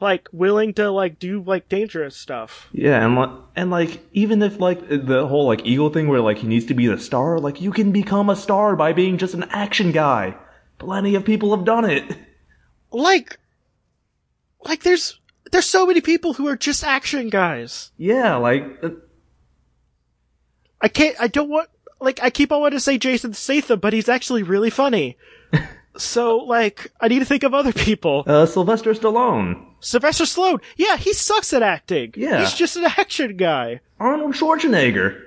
like 0.00 0.28
willing 0.32 0.74
to 0.74 0.90
like 0.90 1.18
do 1.18 1.42
like 1.42 1.68
dangerous 1.68 2.16
stuff. 2.16 2.68
Yeah, 2.72 3.04
and 3.04 3.14
like, 3.16 3.30
and 3.54 3.70
like 3.70 4.00
even 4.12 4.42
if 4.42 4.60
like 4.60 4.86
the 4.88 5.26
whole 5.26 5.46
like 5.46 5.64
eagle 5.64 5.90
thing 5.90 6.08
where 6.08 6.20
like 6.20 6.38
he 6.38 6.46
needs 6.46 6.66
to 6.66 6.74
be 6.74 6.86
the 6.86 6.98
star, 6.98 7.38
like 7.38 7.60
you 7.60 7.72
can 7.72 7.92
become 7.92 8.28
a 8.28 8.36
star 8.36 8.76
by 8.76 8.92
being 8.92 9.18
just 9.18 9.34
an 9.34 9.44
action 9.50 9.92
guy. 9.92 10.36
Plenty 10.78 11.14
of 11.14 11.24
people 11.24 11.56
have 11.56 11.64
done 11.64 11.84
it. 11.88 12.04
Like, 12.90 13.38
like 14.64 14.82
there's 14.82 15.18
there's 15.50 15.66
so 15.66 15.86
many 15.86 16.00
people 16.00 16.34
who 16.34 16.46
are 16.48 16.56
just 16.56 16.84
action 16.84 17.30
guys. 17.30 17.90
Yeah, 17.96 18.36
like 18.36 18.64
uh, 18.82 18.90
I 20.80 20.88
can't. 20.88 21.16
I 21.20 21.28
don't 21.28 21.48
want. 21.48 21.68
Like 22.00 22.22
I 22.22 22.30
keep 22.30 22.52
on 22.52 22.60
wanting 22.60 22.76
to 22.76 22.80
say 22.80 22.98
Jason 22.98 23.32
Statham, 23.32 23.80
but 23.80 23.92
he's 23.92 24.08
actually 24.08 24.42
really 24.42 24.70
funny. 24.70 25.16
so 25.96 26.36
like 26.38 26.92
I 27.00 27.08
need 27.08 27.20
to 27.20 27.24
think 27.24 27.42
of 27.42 27.54
other 27.54 27.72
people. 27.72 28.24
uh, 28.26 28.44
Sylvester 28.46 28.92
Stallone, 28.92 29.64
Sylvester 29.86 30.24
Stallone. 30.24 30.60
Yeah, 30.76 30.96
he 30.96 31.12
sucks 31.12 31.52
at 31.52 31.62
acting. 31.62 32.12
Yeah. 32.16 32.40
he's 32.40 32.54
just 32.54 32.74
an 32.74 32.84
action 32.84 33.36
guy. 33.36 33.80
Arnold 34.00 34.34
Schwarzenegger. 34.34 35.22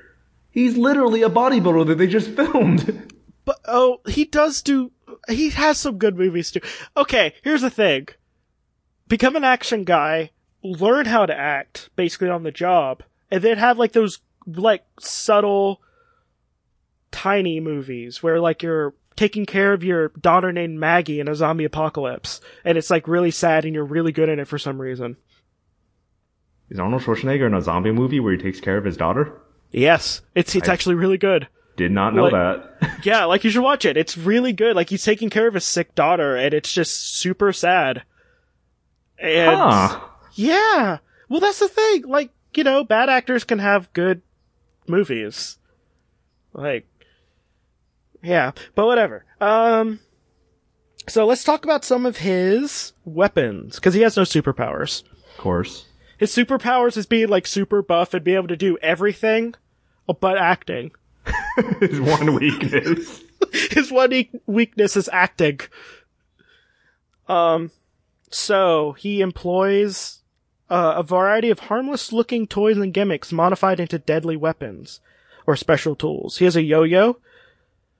He's 0.52 0.76
literally 0.76 1.22
a 1.22 1.30
bodybuilder 1.30 1.88
that 1.88 1.98
they 1.98 2.08
just 2.08 2.32
filmed. 2.36 3.10
But 3.46 3.60
oh, 3.66 4.02
he 4.10 4.26
does 4.26 4.62
do. 4.62 4.92
He 5.30 5.52
has 5.52 5.78
some 5.78 5.98
good 5.98 6.18
movies 6.18 6.52
too. 6.52 6.60
Okay, 6.98 7.36
here's 7.42 7.62
the 7.62 7.70
thing: 7.70 8.10
become 9.08 9.38
an 9.38 9.46
action 9.46 9.86
guy, 9.86 10.32
learn 10.62 11.06
how 11.06 11.26
to 11.26 11.34
act 11.34 11.90
basically 11.96 12.30
on 12.30 12.44
the 12.44 12.52
job, 12.52 13.02
and 13.32 13.42
then 13.42 13.58
have 13.58 13.80
like 13.80 13.94
those 13.94 14.20
like 14.46 14.84
subtle, 15.00 15.82
tiny 17.12 17.62
movies 17.62 18.22
where 18.22 18.42
like 18.42 18.62
you're 18.62 18.94
taking 19.20 19.46
care 19.46 19.74
of 19.74 19.84
your 19.84 20.08
daughter 20.22 20.54
named 20.54 20.80
Maggie 20.80 21.20
in 21.20 21.28
a 21.28 21.36
zombie 21.36 21.66
apocalypse, 21.66 22.40
and 22.64 22.78
it's 22.78 22.90
like 22.90 23.06
really 23.06 23.32
sad, 23.32 23.66
and 23.66 23.76
you're 23.76 23.84
really 23.84 24.14
good 24.14 24.30
in 24.30 24.40
it 24.40 24.48
for 24.48 24.58
some 24.58 24.80
reason. 24.80 25.18
Is 26.70 26.80
Arnold 26.80 27.02
Schwarzenegger 27.02 27.46
in 27.46 27.54
a 27.54 27.62
zombie 27.62 27.92
movie 27.92 28.22
where 28.22 28.32
he 28.32 28.38
takes 28.42 28.62
care 28.62 28.78
of 28.78 28.86
his 28.86 28.96
daughter? 28.96 29.34
Yes, 29.72 30.22
it's 30.36 30.56
it's 30.56 30.70
actually 30.70 30.96
really 30.96 31.18
good. 31.18 31.50
Did 31.76 31.92
not 31.92 32.16
know 32.16 32.24
Like- 32.28 32.32
that. 32.32 32.66
Yeah, 33.04 33.26
like 33.26 33.44
you 33.44 33.50
should 33.50 33.62
watch 33.64 33.84
it. 33.86 33.98
It's 33.98 34.18
really 34.18 34.54
good. 34.54 34.76
Like 34.76 34.90
he's 34.90 35.04
taking 35.04 35.30
care 35.30 35.48
of 35.48 35.54
his 35.54 35.66
sick 35.66 35.96
daughter, 35.96 36.38
and 36.38 36.54
it's 36.54 36.72
just 36.72 37.18
super 37.18 37.52
sad. 37.52 38.04
And 39.18 39.56
huh. 39.56 40.00
yeah, 40.34 41.00
well, 41.28 41.42
that's 41.42 41.60
the 41.60 41.68
thing. 41.68 42.04
Like 42.08 42.32
you 42.56 42.64
know, 42.64 42.86
bad 42.86 43.10
actors 43.10 43.44
can 43.44 43.60
have 43.60 43.92
good 43.92 44.22
movies. 44.88 45.58
Like, 46.54 46.88
yeah, 48.22 48.52
but 48.76 48.86
whatever. 48.86 49.26
Um, 49.40 50.00
so 51.08 51.26
let's 51.26 51.44
talk 51.44 51.64
about 51.64 51.86
some 51.86 52.06
of 52.06 52.18
his 52.18 52.94
weapons 53.06 53.76
because 53.76 53.94
he 53.94 54.02
has 54.02 54.18
no 54.18 54.24
superpowers. 54.24 55.04
Of 55.32 55.38
course. 55.38 55.86
His 56.18 56.36
superpowers 56.36 56.98
is 56.98 57.06
being 57.06 57.30
like 57.30 57.48
super 57.48 57.82
buff 57.82 58.14
and 58.14 58.24
be 58.24 58.36
able 58.36 58.50
to 58.50 58.58
do 58.58 58.78
everything, 58.82 59.56
but 60.20 60.38
acting. 60.38 60.92
His 61.80 62.02
one 62.02 62.34
weakness. 62.36 63.22
his 63.52 63.92
one 63.92 64.14
e- 64.14 64.32
weakness 64.46 64.96
is 64.96 65.10
acting. 65.12 65.60
Um, 67.28 67.72
so 68.30 68.94
he 68.94 69.22
employs 69.22 70.22
uh, 70.70 70.96
a 70.98 71.04
variety 71.04 71.50
of 71.50 71.60
harmless-looking 71.60 72.48
toys 72.48 72.78
and 72.78 72.94
gimmicks 72.94 73.32
modified 73.32 73.80
into 73.80 74.00
deadly 74.00 74.36
weapons 74.36 75.00
or 75.48 75.56
special 75.56 75.96
tools. 75.96 76.38
He 76.38 76.46
has 76.46 76.56
a 76.56 76.64
yo-yo, 76.64 77.18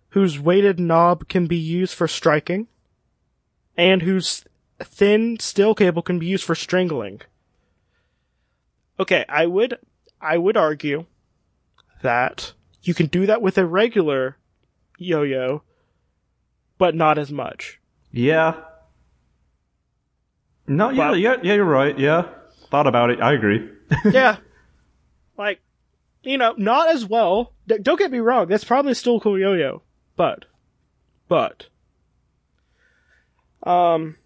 whose 0.10 0.40
weighted 0.40 0.80
knob 0.80 1.28
can 1.28 1.48
be 1.48 1.58
used 1.58 1.94
for 1.94 2.08
striking, 2.08 2.68
and 3.78 4.02
whose 4.02 4.44
thin 4.80 5.40
steel 5.40 5.76
cable 5.76 6.02
can 6.02 6.20
be 6.20 6.26
used 6.26 6.44
for 6.44 6.56
strangling. 6.56 7.22
Okay, 9.00 9.26
I 9.30 9.46
would 9.46 9.78
I 10.22 10.38
would 10.38 10.58
argue 10.58 11.06
that 12.02 12.54
you 12.82 12.94
can 12.94 13.08
do 13.08 13.26
that 13.26 13.42
with 13.42 13.58
a 13.58 13.66
regular 13.66 14.38
yo-yo, 14.98 15.64
but 16.78 16.96
not 16.96 17.18
as 17.18 17.32
much. 17.32 17.80
Yeah. 18.12 18.56
No, 20.68 20.90
yeah, 20.90 21.10
But- 21.10 21.20
yeah, 21.20 21.36
yeah, 21.44 21.54
you're 21.56 21.66
right. 21.66 21.98
Yeah. 21.98 22.24
Thought 22.70 22.88
about 22.88 23.10
it. 23.10 23.22
I 23.22 23.34
agree. 23.34 23.70
yeah. 24.12 24.38
Like, 25.38 25.60
you 26.22 26.38
know, 26.38 26.54
not 26.58 26.90
as 26.90 27.06
well. 27.06 27.54
D- 27.68 27.80
don't 27.82 27.98
get 27.98 28.12
me 28.12 28.20
wrong, 28.20 28.48
that's 28.48 28.64
probably 28.64 28.94
still 28.94 29.18
a 29.18 29.20
cool 29.20 29.40
yo-yo. 29.40 29.82
But, 30.20 30.44
but, 31.30 31.68
um, 33.64 34.18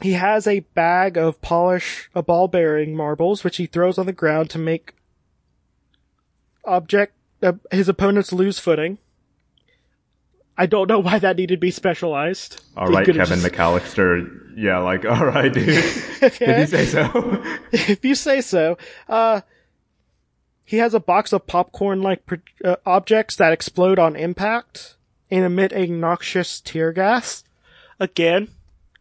he 0.00 0.14
has 0.14 0.48
a 0.48 0.60
bag 0.74 1.16
of 1.16 1.40
polish, 1.40 2.10
a 2.12 2.24
ball 2.24 2.48
bearing 2.48 2.96
marbles, 2.96 3.44
which 3.44 3.58
he 3.58 3.66
throws 3.66 3.98
on 3.98 4.06
the 4.06 4.12
ground 4.12 4.50
to 4.50 4.58
make 4.58 4.94
object, 6.64 7.12
uh, 7.40 7.52
his 7.70 7.88
opponents 7.88 8.32
lose 8.32 8.58
footing. 8.58 8.98
I 10.58 10.66
don't 10.66 10.88
know 10.88 10.98
why 11.06 11.20
that 11.20 11.36
needed 11.36 11.54
to 11.54 11.60
be 11.60 11.70
specialized. 11.70 12.60
All 12.76 12.88
right, 12.88 13.06
Kevin 13.06 13.38
just- 13.38 13.46
McAllister. 13.46 14.42
Yeah, 14.56 14.78
like, 14.78 15.04
all 15.08 15.24
right, 15.24 15.52
dude. 15.52 15.66
Did 16.20 16.32
Okay. 16.32 16.60
you 16.62 16.66
say 16.66 16.84
so? 16.86 17.42
if 17.70 18.04
you 18.04 18.16
say 18.16 18.40
so. 18.40 18.76
Uh, 19.08 19.42
he 20.64 20.78
has 20.78 20.94
a 20.94 20.98
box 21.00 21.32
of 21.32 21.46
popcorn-like 21.46 22.26
pro- 22.26 22.38
uh, 22.64 22.74
objects 22.84 23.36
that 23.36 23.52
explode 23.52 24.00
on 24.00 24.16
impact 24.16 24.95
and 25.30 25.44
emit 25.44 25.72
a 25.72 25.86
noxious 25.86 26.60
tear 26.60 26.92
gas. 26.92 27.44
Again, 27.98 28.48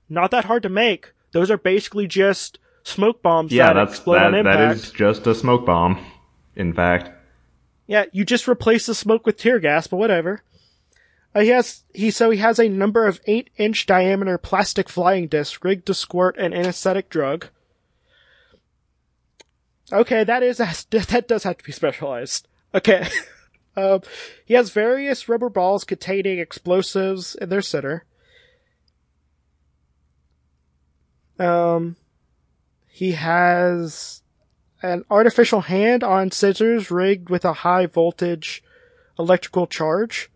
not 0.09 0.31
that 0.31 0.45
hard 0.45 0.63
to 0.63 0.69
make. 0.69 1.11
Those 1.31 1.51
are 1.51 1.57
basically 1.57 2.07
just 2.07 2.59
smoke 2.83 3.21
bombs 3.21 3.51
yeah, 3.51 3.67
that 3.67 3.73
that's 3.73 3.93
explode 3.93 4.17
on 4.17 4.31
that, 4.31 4.39
impact. 4.39 4.57
that 4.57 4.71
is 4.75 4.91
just 4.91 5.27
a 5.27 5.35
smoke 5.35 5.65
bomb. 5.65 6.03
In 6.55 6.73
fact, 6.73 7.09
Yeah, 7.87 8.05
you 8.11 8.23
just 8.23 8.47
replace 8.47 8.85
the 8.85 8.95
smoke 8.95 9.25
with 9.25 9.37
tear 9.37 9.59
gas, 9.59 9.87
but 9.87 9.97
whatever. 9.97 10.41
Uh, 11.33 11.41
he 11.41 11.49
has 11.49 11.83
he 11.93 12.09
so 12.11 12.29
he 12.29 12.37
has 12.37 12.59
a 12.59 12.69
number 12.69 13.05
of 13.05 13.19
eight 13.25 13.49
inch 13.57 13.85
diameter 13.85 14.37
plastic 14.37 14.87
flying 14.87 15.27
discs 15.27 15.59
rigged 15.63 15.85
to 15.87 15.93
squirt 15.93 16.37
an 16.37 16.53
anesthetic 16.53 17.09
drug. 17.09 17.47
Okay, 19.91 20.23
that 20.23 20.41
is 20.43 20.57
that 20.89 21.25
does 21.27 21.43
have 21.43 21.57
to 21.57 21.63
be 21.63 21.71
specialized. 21.73 22.47
Okay. 22.73 23.07
um, 23.77 24.01
he 24.45 24.53
has 24.53 24.69
various 24.69 25.27
rubber 25.27 25.49
balls 25.49 25.83
containing 25.83 26.39
explosives 26.39 27.35
in 27.35 27.49
their 27.49 27.61
center. 27.61 28.05
Um, 31.37 31.97
he 32.87 33.11
has 33.11 34.21
an 34.81 35.03
artificial 35.09 35.61
hand 35.61 36.03
on 36.03 36.31
scissors 36.31 36.89
rigged 36.89 37.29
with 37.29 37.43
a 37.43 37.53
high 37.53 37.85
voltage 37.85 38.63
electrical 39.19 39.67
charge, 39.67 40.29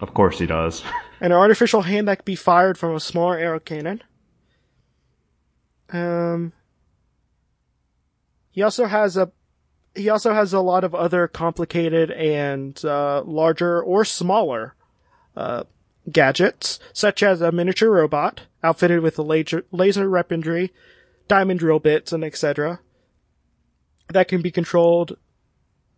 of 0.00 0.14
course 0.14 0.38
he 0.38 0.46
does. 0.46 0.82
and 1.20 1.32
an 1.32 1.38
artificial 1.38 1.82
hand 1.82 2.06
that 2.06 2.18
can 2.18 2.24
be 2.24 2.36
fired 2.36 2.78
from 2.78 2.94
a 2.94 3.00
smaller 3.00 3.36
arrow 3.38 3.60
cannon. 3.60 4.02
Um, 5.92 6.52
he 8.50 8.62
also 8.62 8.86
has 8.86 9.16
a 9.16 9.32
he 9.94 10.08
also 10.08 10.34
has 10.34 10.52
a 10.52 10.60
lot 10.60 10.84
of 10.84 10.94
other 10.94 11.28
complicated 11.28 12.10
and 12.10 12.84
uh, 12.84 13.22
larger 13.24 13.82
or 13.82 14.04
smaller 14.04 14.74
uh, 15.36 15.64
gadgets, 16.10 16.78
such 16.92 17.22
as 17.22 17.40
a 17.40 17.52
miniature 17.52 17.90
robot 17.90 18.42
outfitted 18.62 19.00
with 19.00 19.18
a 19.18 19.22
laser, 19.22 19.64
laser 19.70 20.08
weaponry, 20.10 20.72
diamond 21.28 21.60
drill 21.60 21.78
bits, 21.78 22.12
and 22.12 22.24
etc. 22.24 22.80
That 24.08 24.28
can 24.28 24.42
be 24.42 24.50
controlled, 24.50 25.16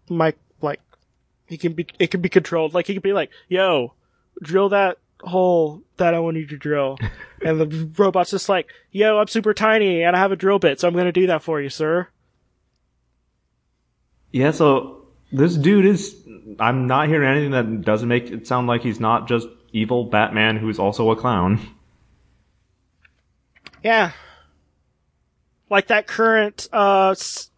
like 0.08 0.38
like 0.60 0.80
he 1.46 1.56
can 1.56 1.72
be 1.72 1.86
it 1.98 2.10
can 2.10 2.20
be 2.20 2.28
controlled 2.28 2.74
like 2.74 2.86
he 2.86 2.94
can 2.94 3.02
be 3.02 3.12
like, 3.12 3.30
"Yo, 3.48 3.94
drill 4.42 4.68
that 4.68 4.98
hole 5.20 5.82
that 5.96 6.14
I 6.14 6.18
want 6.20 6.36
you 6.36 6.46
to 6.46 6.56
drill," 6.56 6.98
and 7.44 7.60
the 7.60 7.90
robot's 7.96 8.30
just 8.30 8.48
like, 8.48 8.68
"Yo, 8.90 9.18
I'm 9.18 9.26
super 9.26 9.54
tiny 9.54 10.02
and 10.02 10.14
I 10.14 10.18
have 10.18 10.32
a 10.32 10.36
drill 10.36 10.58
bit, 10.58 10.80
so 10.80 10.86
I'm 10.86 10.94
gonna 10.94 11.12
do 11.12 11.26
that 11.28 11.42
for 11.42 11.60
you, 11.60 11.70
sir." 11.70 12.08
Yeah, 14.36 14.50
so 14.50 15.06
this 15.32 15.56
dude 15.56 15.86
is. 15.86 16.14
I'm 16.60 16.86
not 16.86 17.08
hearing 17.08 17.26
anything 17.26 17.52
that 17.52 17.86
doesn't 17.86 18.06
make 18.06 18.30
it 18.30 18.46
sound 18.46 18.66
like 18.66 18.82
he's 18.82 19.00
not 19.00 19.26
just 19.26 19.48
evil 19.72 20.04
Batman 20.04 20.58
who's 20.58 20.78
also 20.78 21.10
a 21.10 21.16
clown. 21.16 21.58
Yeah. 23.82 24.12
Like 25.70 25.86
that 25.86 26.06
current 26.06 26.68
uh 26.70 27.12
s- 27.12 27.50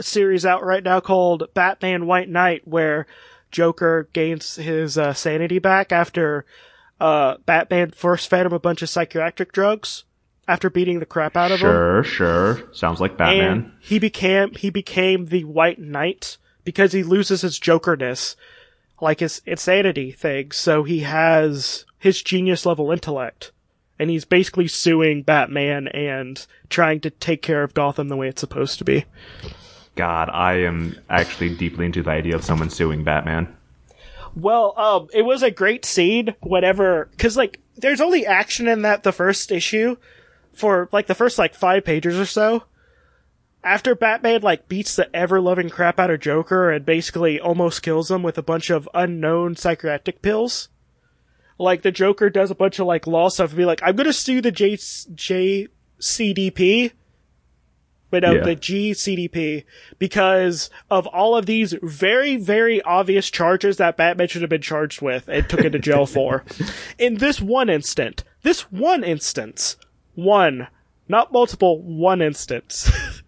series 0.00 0.44
out 0.44 0.64
right 0.64 0.82
now 0.82 0.98
called 0.98 1.44
Batman 1.54 2.06
White 2.06 2.28
Knight 2.28 2.66
where 2.66 3.06
Joker 3.52 4.08
gains 4.12 4.56
his 4.56 4.98
uh, 4.98 5.14
sanity 5.14 5.60
back 5.60 5.92
after 5.92 6.44
uh 7.00 7.36
Batman 7.46 7.92
first 7.92 8.28
fed 8.28 8.44
him 8.44 8.52
a 8.52 8.58
bunch 8.58 8.82
of 8.82 8.90
psychiatric 8.90 9.52
drugs 9.52 10.02
after 10.46 10.70
beating 10.70 11.00
the 11.00 11.06
crap 11.06 11.36
out 11.36 11.50
of 11.50 11.60
him. 11.60 11.66
Sure, 11.66 12.04
sure. 12.04 12.62
Sounds 12.72 13.00
like 13.00 13.16
Batman. 13.16 13.52
And 13.52 13.72
he 13.80 13.98
became 13.98 14.52
he 14.52 14.70
became 14.70 15.26
the 15.26 15.44
White 15.44 15.78
Knight 15.78 16.38
because 16.64 16.92
he 16.92 17.02
loses 17.02 17.42
his 17.42 17.58
jokerness, 17.58 18.36
like 19.00 19.20
his 19.20 19.42
insanity 19.46 20.10
thing. 20.12 20.52
So 20.52 20.82
he 20.82 21.00
has 21.00 21.84
his 21.98 22.22
genius 22.22 22.66
level 22.66 22.90
intellect, 22.90 23.52
and 23.98 24.10
he's 24.10 24.24
basically 24.24 24.68
suing 24.68 25.22
Batman 25.22 25.88
and 25.88 26.46
trying 26.68 27.00
to 27.00 27.10
take 27.10 27.42
care 27.42 27.62
of 27.62 27.74
Gotham 27.74 28.08
the 28.08 28.16
way 28.16 28.28
it's 28.28 28.40
supposed 28.40 28.78
to 28.78 28.84
be. 28.84 29.04
God, 29.96 30.28
I 30.32 30.54
am 30.54 30.98
actually 31.08 31.54
deeply 31.54 31.86
into 31.86 32.02
the 32.02 32.10
idea 32.10 32.34
of 32.34 32.44
someone 32.44 32.68
suing 32.68 33.04
Batman. 33.04 33.54
Well, 34.34 34.74
um, 34.76 35.08
it 35.14 35.22
was 35.22 35.44
a 35.44 35.50
great 35.50 35.84
scene 35.84 36.34
Whatever, 36.40 37.08
cause 37.18 37.36
like, 37.36 37.60
there's 37.76 38.00
only 38.00 38.26
action 38.26 38.66
in 38.66 38.82
that 38.82 39.02
the 39.02 39.12
first 39.12 39.52
issue 39.52 39.96
for 40.56 40.88
like 40.92 41.06
the 41.06 41.14
first 41.14 41.38
like 41.38 41.54
five 41.54 41.84
pages 41.84 42.18
or 42.18 42.26
so. 42.26 42.64
After 43.62 43.94
Batman 43.94 44.42
like 44.42 44.68
beats 44.68 44.96
the 44.96 45.14
ever 45.16 45.40
loving 45.40 45.70
crap 45.70 45.98
out 45.98 46.10
of 46.10 46.20
Joker 46.20 46.70
and 46.70 46.84
basically 46.84 47.40
almost 47.40 47.82
kills 47.82 48.10
him 48.10 48.22
with 48.22 48.36
a 48.36 48.42
bunch 48.42 48.68
of 48.70 48.88
unknown 48.92 49.56
psychiatric 49.56 50.20
pills. 50.22 50.68
Like 51.58 51.82
the 51.82 51.92
Joker 51.92 52.30
does 52.30 52.50
a 52.50 52.54
bunch 52.54 52.78
of 52.78 52.86
like 52.86 53.06
law 53.06 53.28
stuff 53.28 53.50
and 53.50 53.58
be 53.58 53.64
like, 53.64 53.80
I'm 53.82 53.96
gonna 53.96 54.12
sue 54.12 54.40
the 54.40 54.52
J 54.52 54.74
JCDP 54.76 56.92
but 58.10 58.22
no, 58.22 58.34
Yeah. 58.34 58.44
the 58.44 58.54
GCDP, 58.54 59.64
because 59.98 60.70
of 60.88 61.04
all 61.08 61.36
of 61.36 61.46
these 61.46 61.74
very, 61.82 62.36
very 62.36 62.80
obvious 62.82 63.28
charges 63.28 63.78
that 63.78 63.96
Batman 63.96 64.28
should 64.28 64.42
have 64.42 64.50
been 64.50 64.62
charged 64.62 65.02
with 65.02 65.26
and 65.26 65.48
took 65.48 65.64
into 65.64 65.80
jail 65.80 66.06
for. 66.06 66.44
In 66.98 67.16
this 67.16 67.40
one 67.40 67.68
instant, 67.68 68.22
this 68.42 68.70
one 68.70 69.02
instance, 69.02 69.76
one, 70.14 70.68
not 71.08 71.32
multiple, 71.32 71.82
one 71.82 72.22
instance. 72.22 72.90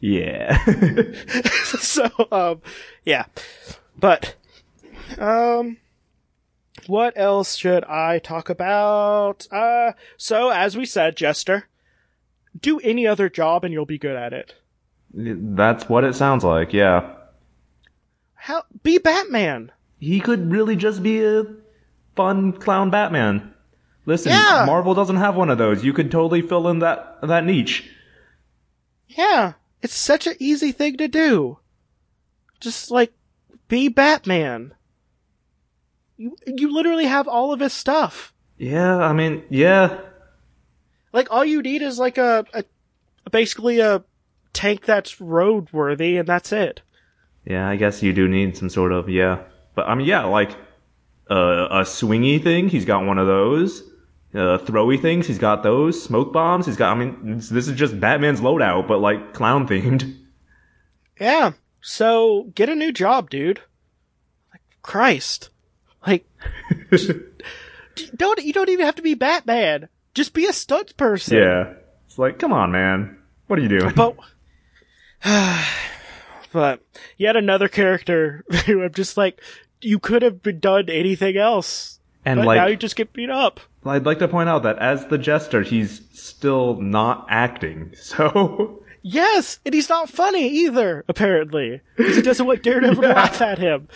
Yeah. 0.00 0.58
so, 1.64 2.08
um, 2.32 2.62
yeah. 3.04 3.26
But, 3.98 4.34
um, 5.18 5.76
what 6.86 7.12
else 7.16 7.54
should 7.56 7.84
I 7.84 8.18
talk 8.18 8.48
about? 8.48 9.46
Uh, 9.52 9.92
so 10.16 10.48
as 10.48 10.76
we 10.76 10.86
said, 10.86 11.16
Jester, 11.16 11.68
do 12.58 12.80
any 12.80 13.06
other 13.06 13.28
job 13.28 13.64
and 13.64 13.72
you'll 13.72 13.84
be 13.84 13.98
good 13.98 14.16
at 14.16 14.32
it. 14.32 14.54
That's 15.12 15.88
what 15.88 16.04
it 16.04 16.14
sounds 16.14 16.44
like, 16.44 16.72
yeah. 16.72 17.14
How, 18.34 18.64
be 18.82 18.98
Batman. 18.98 19.70
He 19.98 20.20
could 20.20 20.50
really 20.50 20.76
just 20.76 21.02
be 21.02 21.22
a 21.22 21.44
fun 22.16 22.52
clown 22.52 22.88
Batman. 22.90 23.52
Listen, 24.06 24.32
Yeah. 24.32 24.64
Marvel 24.66 24.94
doesn't 24.94 25.16
have 25.16 25.36
one 25.36 25.50
of 25.50 25.58
those. 25.58 25.84
You 25.84 25.92
could 25.92 26.10
totally 26.10 26.42
fill 26.42 26.68
in 26.68 26.78
that 26.80 27.18
that 27.22 27.44
niche. 27.44 27.90
Yeah, 29.08 29.54
it's 29.82 29.94
such 29.94 30.26
an 30.26 30.34
easy 30.38 30.72
thing 30.72 30.96
to 30.98 31.08
do. 31.08 31.58
Just 32.60 32.90
like 32.90 33.12
be 33.68 33.88
Batman. 33.88 34.74
You 36.16 36.36
you 36.46 36.72
literally 36.72 37.06
have 37.06 37.28
all 37.28 37.52
of 37.52 37.60
his 37.60 37.72
stuff. 37.72 38.32
Yeah, 38.58 38.98
I 38.98 39.12
mean, 39.12 39.42
yeah. 39.48 39.98
Like 41.12 41.28
all 41.30 41.44
you 41.44 41.62
need 41.62 41.82
is 41.82 41.98
like 41.98 42.18
a, 42.18 42.44
a 42.52 43.30
basically 43.30 43.80
a 43.80 44.04
tank 44.52 44.84
that's 44.84 45.16
roadworthy 45.16 46.18
and 46.18 46.28
that's 46.28 46.52
it. 46.52 46.82
Yeah, 47.44 47.68
I 47.68 47.76
guess 47.76 48.02
you 48.02 48.12
do 48.12 48.28
need 48.28 48.56
some 48.56 48.68
sort 48.68 48.92
of 48.92 49.08
yeah. 49.08 49.40
But 49.74 49.88
I 49.88 49.94
mean, 49.94 50.06
yeah, 50.06 50.24
like 50.24 50.50
uh, 51.30 51.68
a 51.70 51.80
swingy 51.82 52.42
thing. 52.42 52.68
He's 52.68 52.84
got 52.84 53.04
one 53.06 53.18
of 53.18 53.26
those. 53.26 53.82
Uh, 54.32 54.58
throwy 54.58 55.00
things. 55.00 55.26
He's 55.26 55.38
got 55.38 55.62
those. 55.62 56.00
Smoke 56.00 56.32
bombs. 56.32 56.66
He's 56.66 56.76
got. 56.76 56.96
I 56.96 56.98
mean, 56.98 57.38
this, 57.38 57.66
is 57.68 57.76
just 57.76 57.98
Batman's 57.98 58.40
loadout, 58.40 58.86
but 58.86 59.00
like 59.00 59.34
clown 59.34 59.66
themed. 59.66 60.16
Yeah. 61.20 61.52
So 61.80 62.50
get 62.54 62.68
a 62.68 62.74
new 62.74 62.92
job, 62.92 63.30
dude. 63.30 63.60
Like 64.52 64.62
Christ. 64.82 65.50
Like, 66.06 66.26
don't 68.16 68.42
you 68.44 68.52
don't 68.52 68.68
even 68.68 68.86
have 68.86 68.94
to 68.96 69.02
be 69.02 69.14
Batman. 69.14 69.88
Just 70.14 70.32
be 70.32 70.46
a 70.46 70.52
stunt 70.52 70.96
person. 70.96 71.38
Yeah. 71.38 71.74
It's 72.06 72.18
like, 72.18 72.38
come 72.38 72.52
on, 72.52 72.72
man. 72.72 73.18
What 73.46 73.58
are 73.58 73.62
you 73.62 73.68
doing? 73.68 73.94
But, 73.94 74.16
but 76.52 76.82
yet 77.16 77.36
another 77.36 77.68
character 77.68 78.44
who 78.66 78.82
I'm 78.82 78.92
just 78.92 79.16
like, 79.16 79.40
you 79.80 79.98
could 79.98 80.22
have 80.22 80.42
been 80.42 80.58
done 80.58 80.88
anything 80.88 81.36
else, 81.36 81.99
and 82.30 82.40
but 82.40 82.46
like, 82.46 82.56
now 82.56 82.66
you 82.66 82.76
just 82.76 82.96
get 82.96 83.12
beat 83.12 83.30
up. 83.30 83.60
I'd 83.84 84.06
like 84.06 84.18
to 84.18 84.28
point 84.28 84.48
out 84.48 84.62
that 84.64 84.78
as 84.78 85.06
the 85.06 85.18
jester, 85.18 85.62
he's 85.62 86.02
still 86.12 86.80
not 86.80 87.26
acting. 87.28 87.94
So 88.02 88.82
Yes, 89.02 89.60
and 89.64 89.74
he's 89.74 89.88
not 89.88 90.10
funny 90.10 90.46
either, 90.48 91.04
apparently, 91.08 91.80
because 91.96 92.16
he 92.16 92.22
doesn't 92.22 92.46
want 92.46 92.62
Daredevil 92.62 93.02
to 93.02 93.08
laugh 93.14 93.40
at 93.40 93.58
him. 93.58 93.88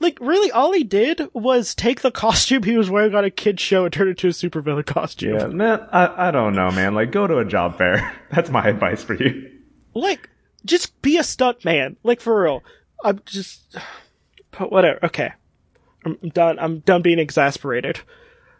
Like, 0.00 0.18
really, 0.20 0.50
all 0.50 0.72
he 0.72 0.84
did 0.84 1.28
was 1.32 1.74
take 1.74 2.00
the 2.00 2.10
costume 2.10 2.62
he 2.62 2.76
was 2.76 2.90
wearing 2.90 3.14
on 3.14 3.24
a 3.24 3.30
kid's 3.30 3.62
show 3.62 3.84
and 3.84 3.92
turn 3.92 4.08
it 4.08 4.22
into 4.22 4.28
a 4.28 4.30
supervillain 4.30 4.86
costume. 4.86 5.38
yeah, 5.38 5.46
man, 5.46 5.86
I, 5.92 6.28
I 6.28 6.30
don't 6.30 6.54
know, 6.54 6.70
man. 6.70 6.94
Like, 6.94 7.10
go 7.10 7.26
to 7.26 7.38
a 7.38 7.44
job 7.44 7.78
fair. 7.78 8.14
That's 8.30 8.50
my 8.50 8.68
advice 8.68 9.02
for 9.02 9.14
you. 9.14 9.50
Like, 9.94 10.28
just 10.64 11.00
be 11.02 11.18
a 11.18 11.24
stunt 11.24 11.64
man. 11.64 11.96
Like, 12.02 12.20
for 12.20 12.42
real. 12.42 12.62
I'm 13.02 13.20
just, 13.26 13.76
but 14.50 14.72
whatever. 14.72 14.98
Okay. 15.04 15.32
I'm 16.04 16.18
done. 16.30 16.58
I'm 16.58 16.78
done 16.80 17.02
being 17.02 17.18
exasperated. 17.18 18.00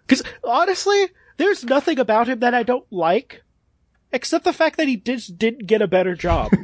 Cause 0.06 0.22
honestly, 0.42 1.08
there's 1.36 1.64
nothing 1.64 1.98
about 1.98 2.28
him 2.28 2.40
that 2.40 2.54
I 2.54 2.62
don't 2.62 2.86
like, 2.90 3.42
except 4.12 4.44
the 4.44 4.52
fact 4.52 4.76
that 4.76 4.88
he 4.88 4.96
just 4.96 5.38
didn't 5.38 5.66
get 5.66 5.82
a 5.82 5.88
better 5.88 6.14
job. 6.14 6.52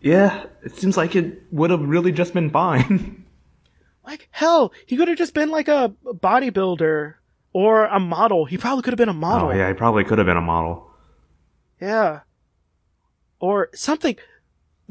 Yeah, 0.00 0.46
it 0.62 0.76
seems 0.76 0.96
like 0.96 1.14
it 1.14 1.42
would 1.52 1.70
have 1.70 1.82
really 1.82 2.12
just 2.12 2.32
been 2.32 2.50
fine. 2.50 3.24
like, 4.06 4.28
hell, 4.30 4.72
he 4.86 4.96
could 4.96 5.08
have 5.08 5.18
just 5.18 5.34
been 5.34 5.50
like 5.50 5.68
a 5.68 5.94
bodybuilder 6.04 7.14
or 7.52 7.84
a 7.84 8.00
model. 8.00 8.46
He 8.46 8.56
probably 8.56 8.82
could 8.82 8.92
have 8.92 8.98
been 8.98 9.10
a 9.10 9.14
model. 9.14 9.48
Oh 9.48 9.52
yeah, 9.52 9.68
he 9.68 9.74
probably 9.74 10.04
could 10.04 10.18
have 10.18 10.26
been 10.26 10.38
a 10.38 10.42
model. 10.42 10.90
Yeah. 11.80 12.20
Or 13.40 13.68
something. 13.74 14.16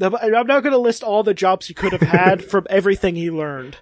I'm 0.02 0.46
not 0.46 0.62
going 0.62 0.72
to 0.72 0.78
list 0.78 1.02
all 1.02 1.22
the 1.22 1.34
jobs 1.34 1.66
he 1.66 1.74
could 1.74 1.92
have 1.92 2.00
had 2.00 2.42
from 2.50 2.66
everything 2.70 3.16
he 3.16 3.30
learned. 3.30 3.78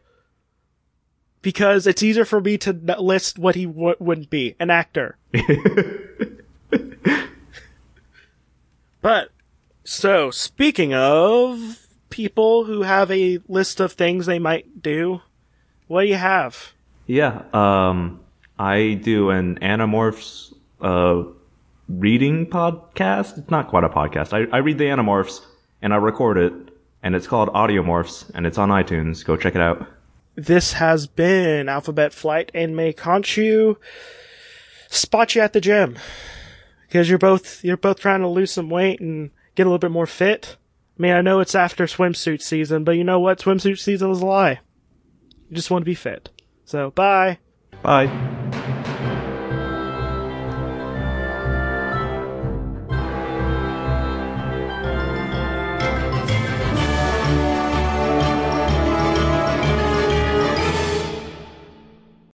Because 1.40 1.87
it's 1.87 2.02
easier 2.02 2.24
for 2.24 2.40
me 2.40 2.59
to 2.59 2.72
list 2.72 3.38
what 3.38 3.54
he 3.54 3.66
w- 3.66 3.94
wouldn't 4.00 4.28
be 4.28 4.57
an 4.59 4.70
actor. 4.70 5.16
but, 9.00 9.31
so, 9.85 10.33
speaking 10.33 10.92
of 10.92 11.87
people 12.11 12.64
who 12.64 12.83
have 12.83 13.11
a 13.12 13.38
list 13.46 13.78
of 13.78 13.92
things 13.92 14.26
they 14.26 14.40
might 14.40 14.83
do, 14.83 15.20
what 15.87 16.02
do 16.02 16.09
you 16.09 16.16
have? 16.16 16.72
Yeah, 17.07 17.42
um, 17.52 18.20
I 18.59 19.00
do 19.02 19.31
an 19.31 19.61
Animorphs, 19.61 20.52
uh, 20.81 21.22
reading 21.88 22.46
podcast. 22.46 23.38
It's 23.38 23.50
not 23.50 23.68
quite 23.68 23.85
a 23.85 23.88
podcast. 23.88 24.33
I, 24.33 24.50
I 24.54 24.59
read 24.59 24.78
the 24.78 24.85
Animorphs 24.85 25.40
and 25.82 25.92
I 25.92 25.96
record 25.96 26.38
it 26.38 26.52
and 27.02 27.14
it's 27.14 27.26
called 27.26 27.48
Audiomorphs 27.50 28.30
and 28.34 28.46
it's 28.46 28.58
on 28.58 28.70
iTunes. 28.70 29.24
Go 29.24 29.36
check 29.36 29.54
it 29.54 29.60
out. 29.60 29.86
This 30.34 30.74
has 30.74 31.06
been 31.06 31.68
Alphabet 31.68 32.12
Flight 32.12 32.50
and 32.54 32.76
may 32.76 32.92
Conchu 32.92 33.76
spot 34.88 35.34
you 35.34 35.42
at 35.42 35.52
the 35.52 35.60
gym. 35.60 35.98
Because 36.86 37.08
you're 37.08 37.18
both, 37.18 37.64
you're 37.64 37.76
both 37.76 38.00
trying 38.00 38.20
to 38.20 38.28
lose 38.28 38.50
some 38.50 38.70
weight 38.70 39.00
and 39.00 39.30
get 39.54 39.66
a 39.66 39.68
little 39.68 39.78
bit 39.78 39.90
more 39.90 40.06
fit. 40.06 40.56
I 40.98 41.02
mean, 41.02 41.12
I 41.12 41.20
know 41.20 41.40
it's 41.40 41.54
after 41.54 41.84
swimsuit 41.84 42.42
season, 42.42 42.84
but 42.84 42.92
you 42.92 43.04
know 43.04 43.20
what? 43.20 43.40
Swimsuit 43.40 43.78
season 43.78 44.10
is 44.10 44.20
a 44.20 44.26
lie. 44.26 44.60
You 45.48 45.56
just 45.56 45.70
want 45.70 45.82
to 45.82 45.86
be 45.86 45.94
fit. 45.94 46.30
So, 46.64 46.90
bye. 46.90 47.38
Bye. 47.82 48.38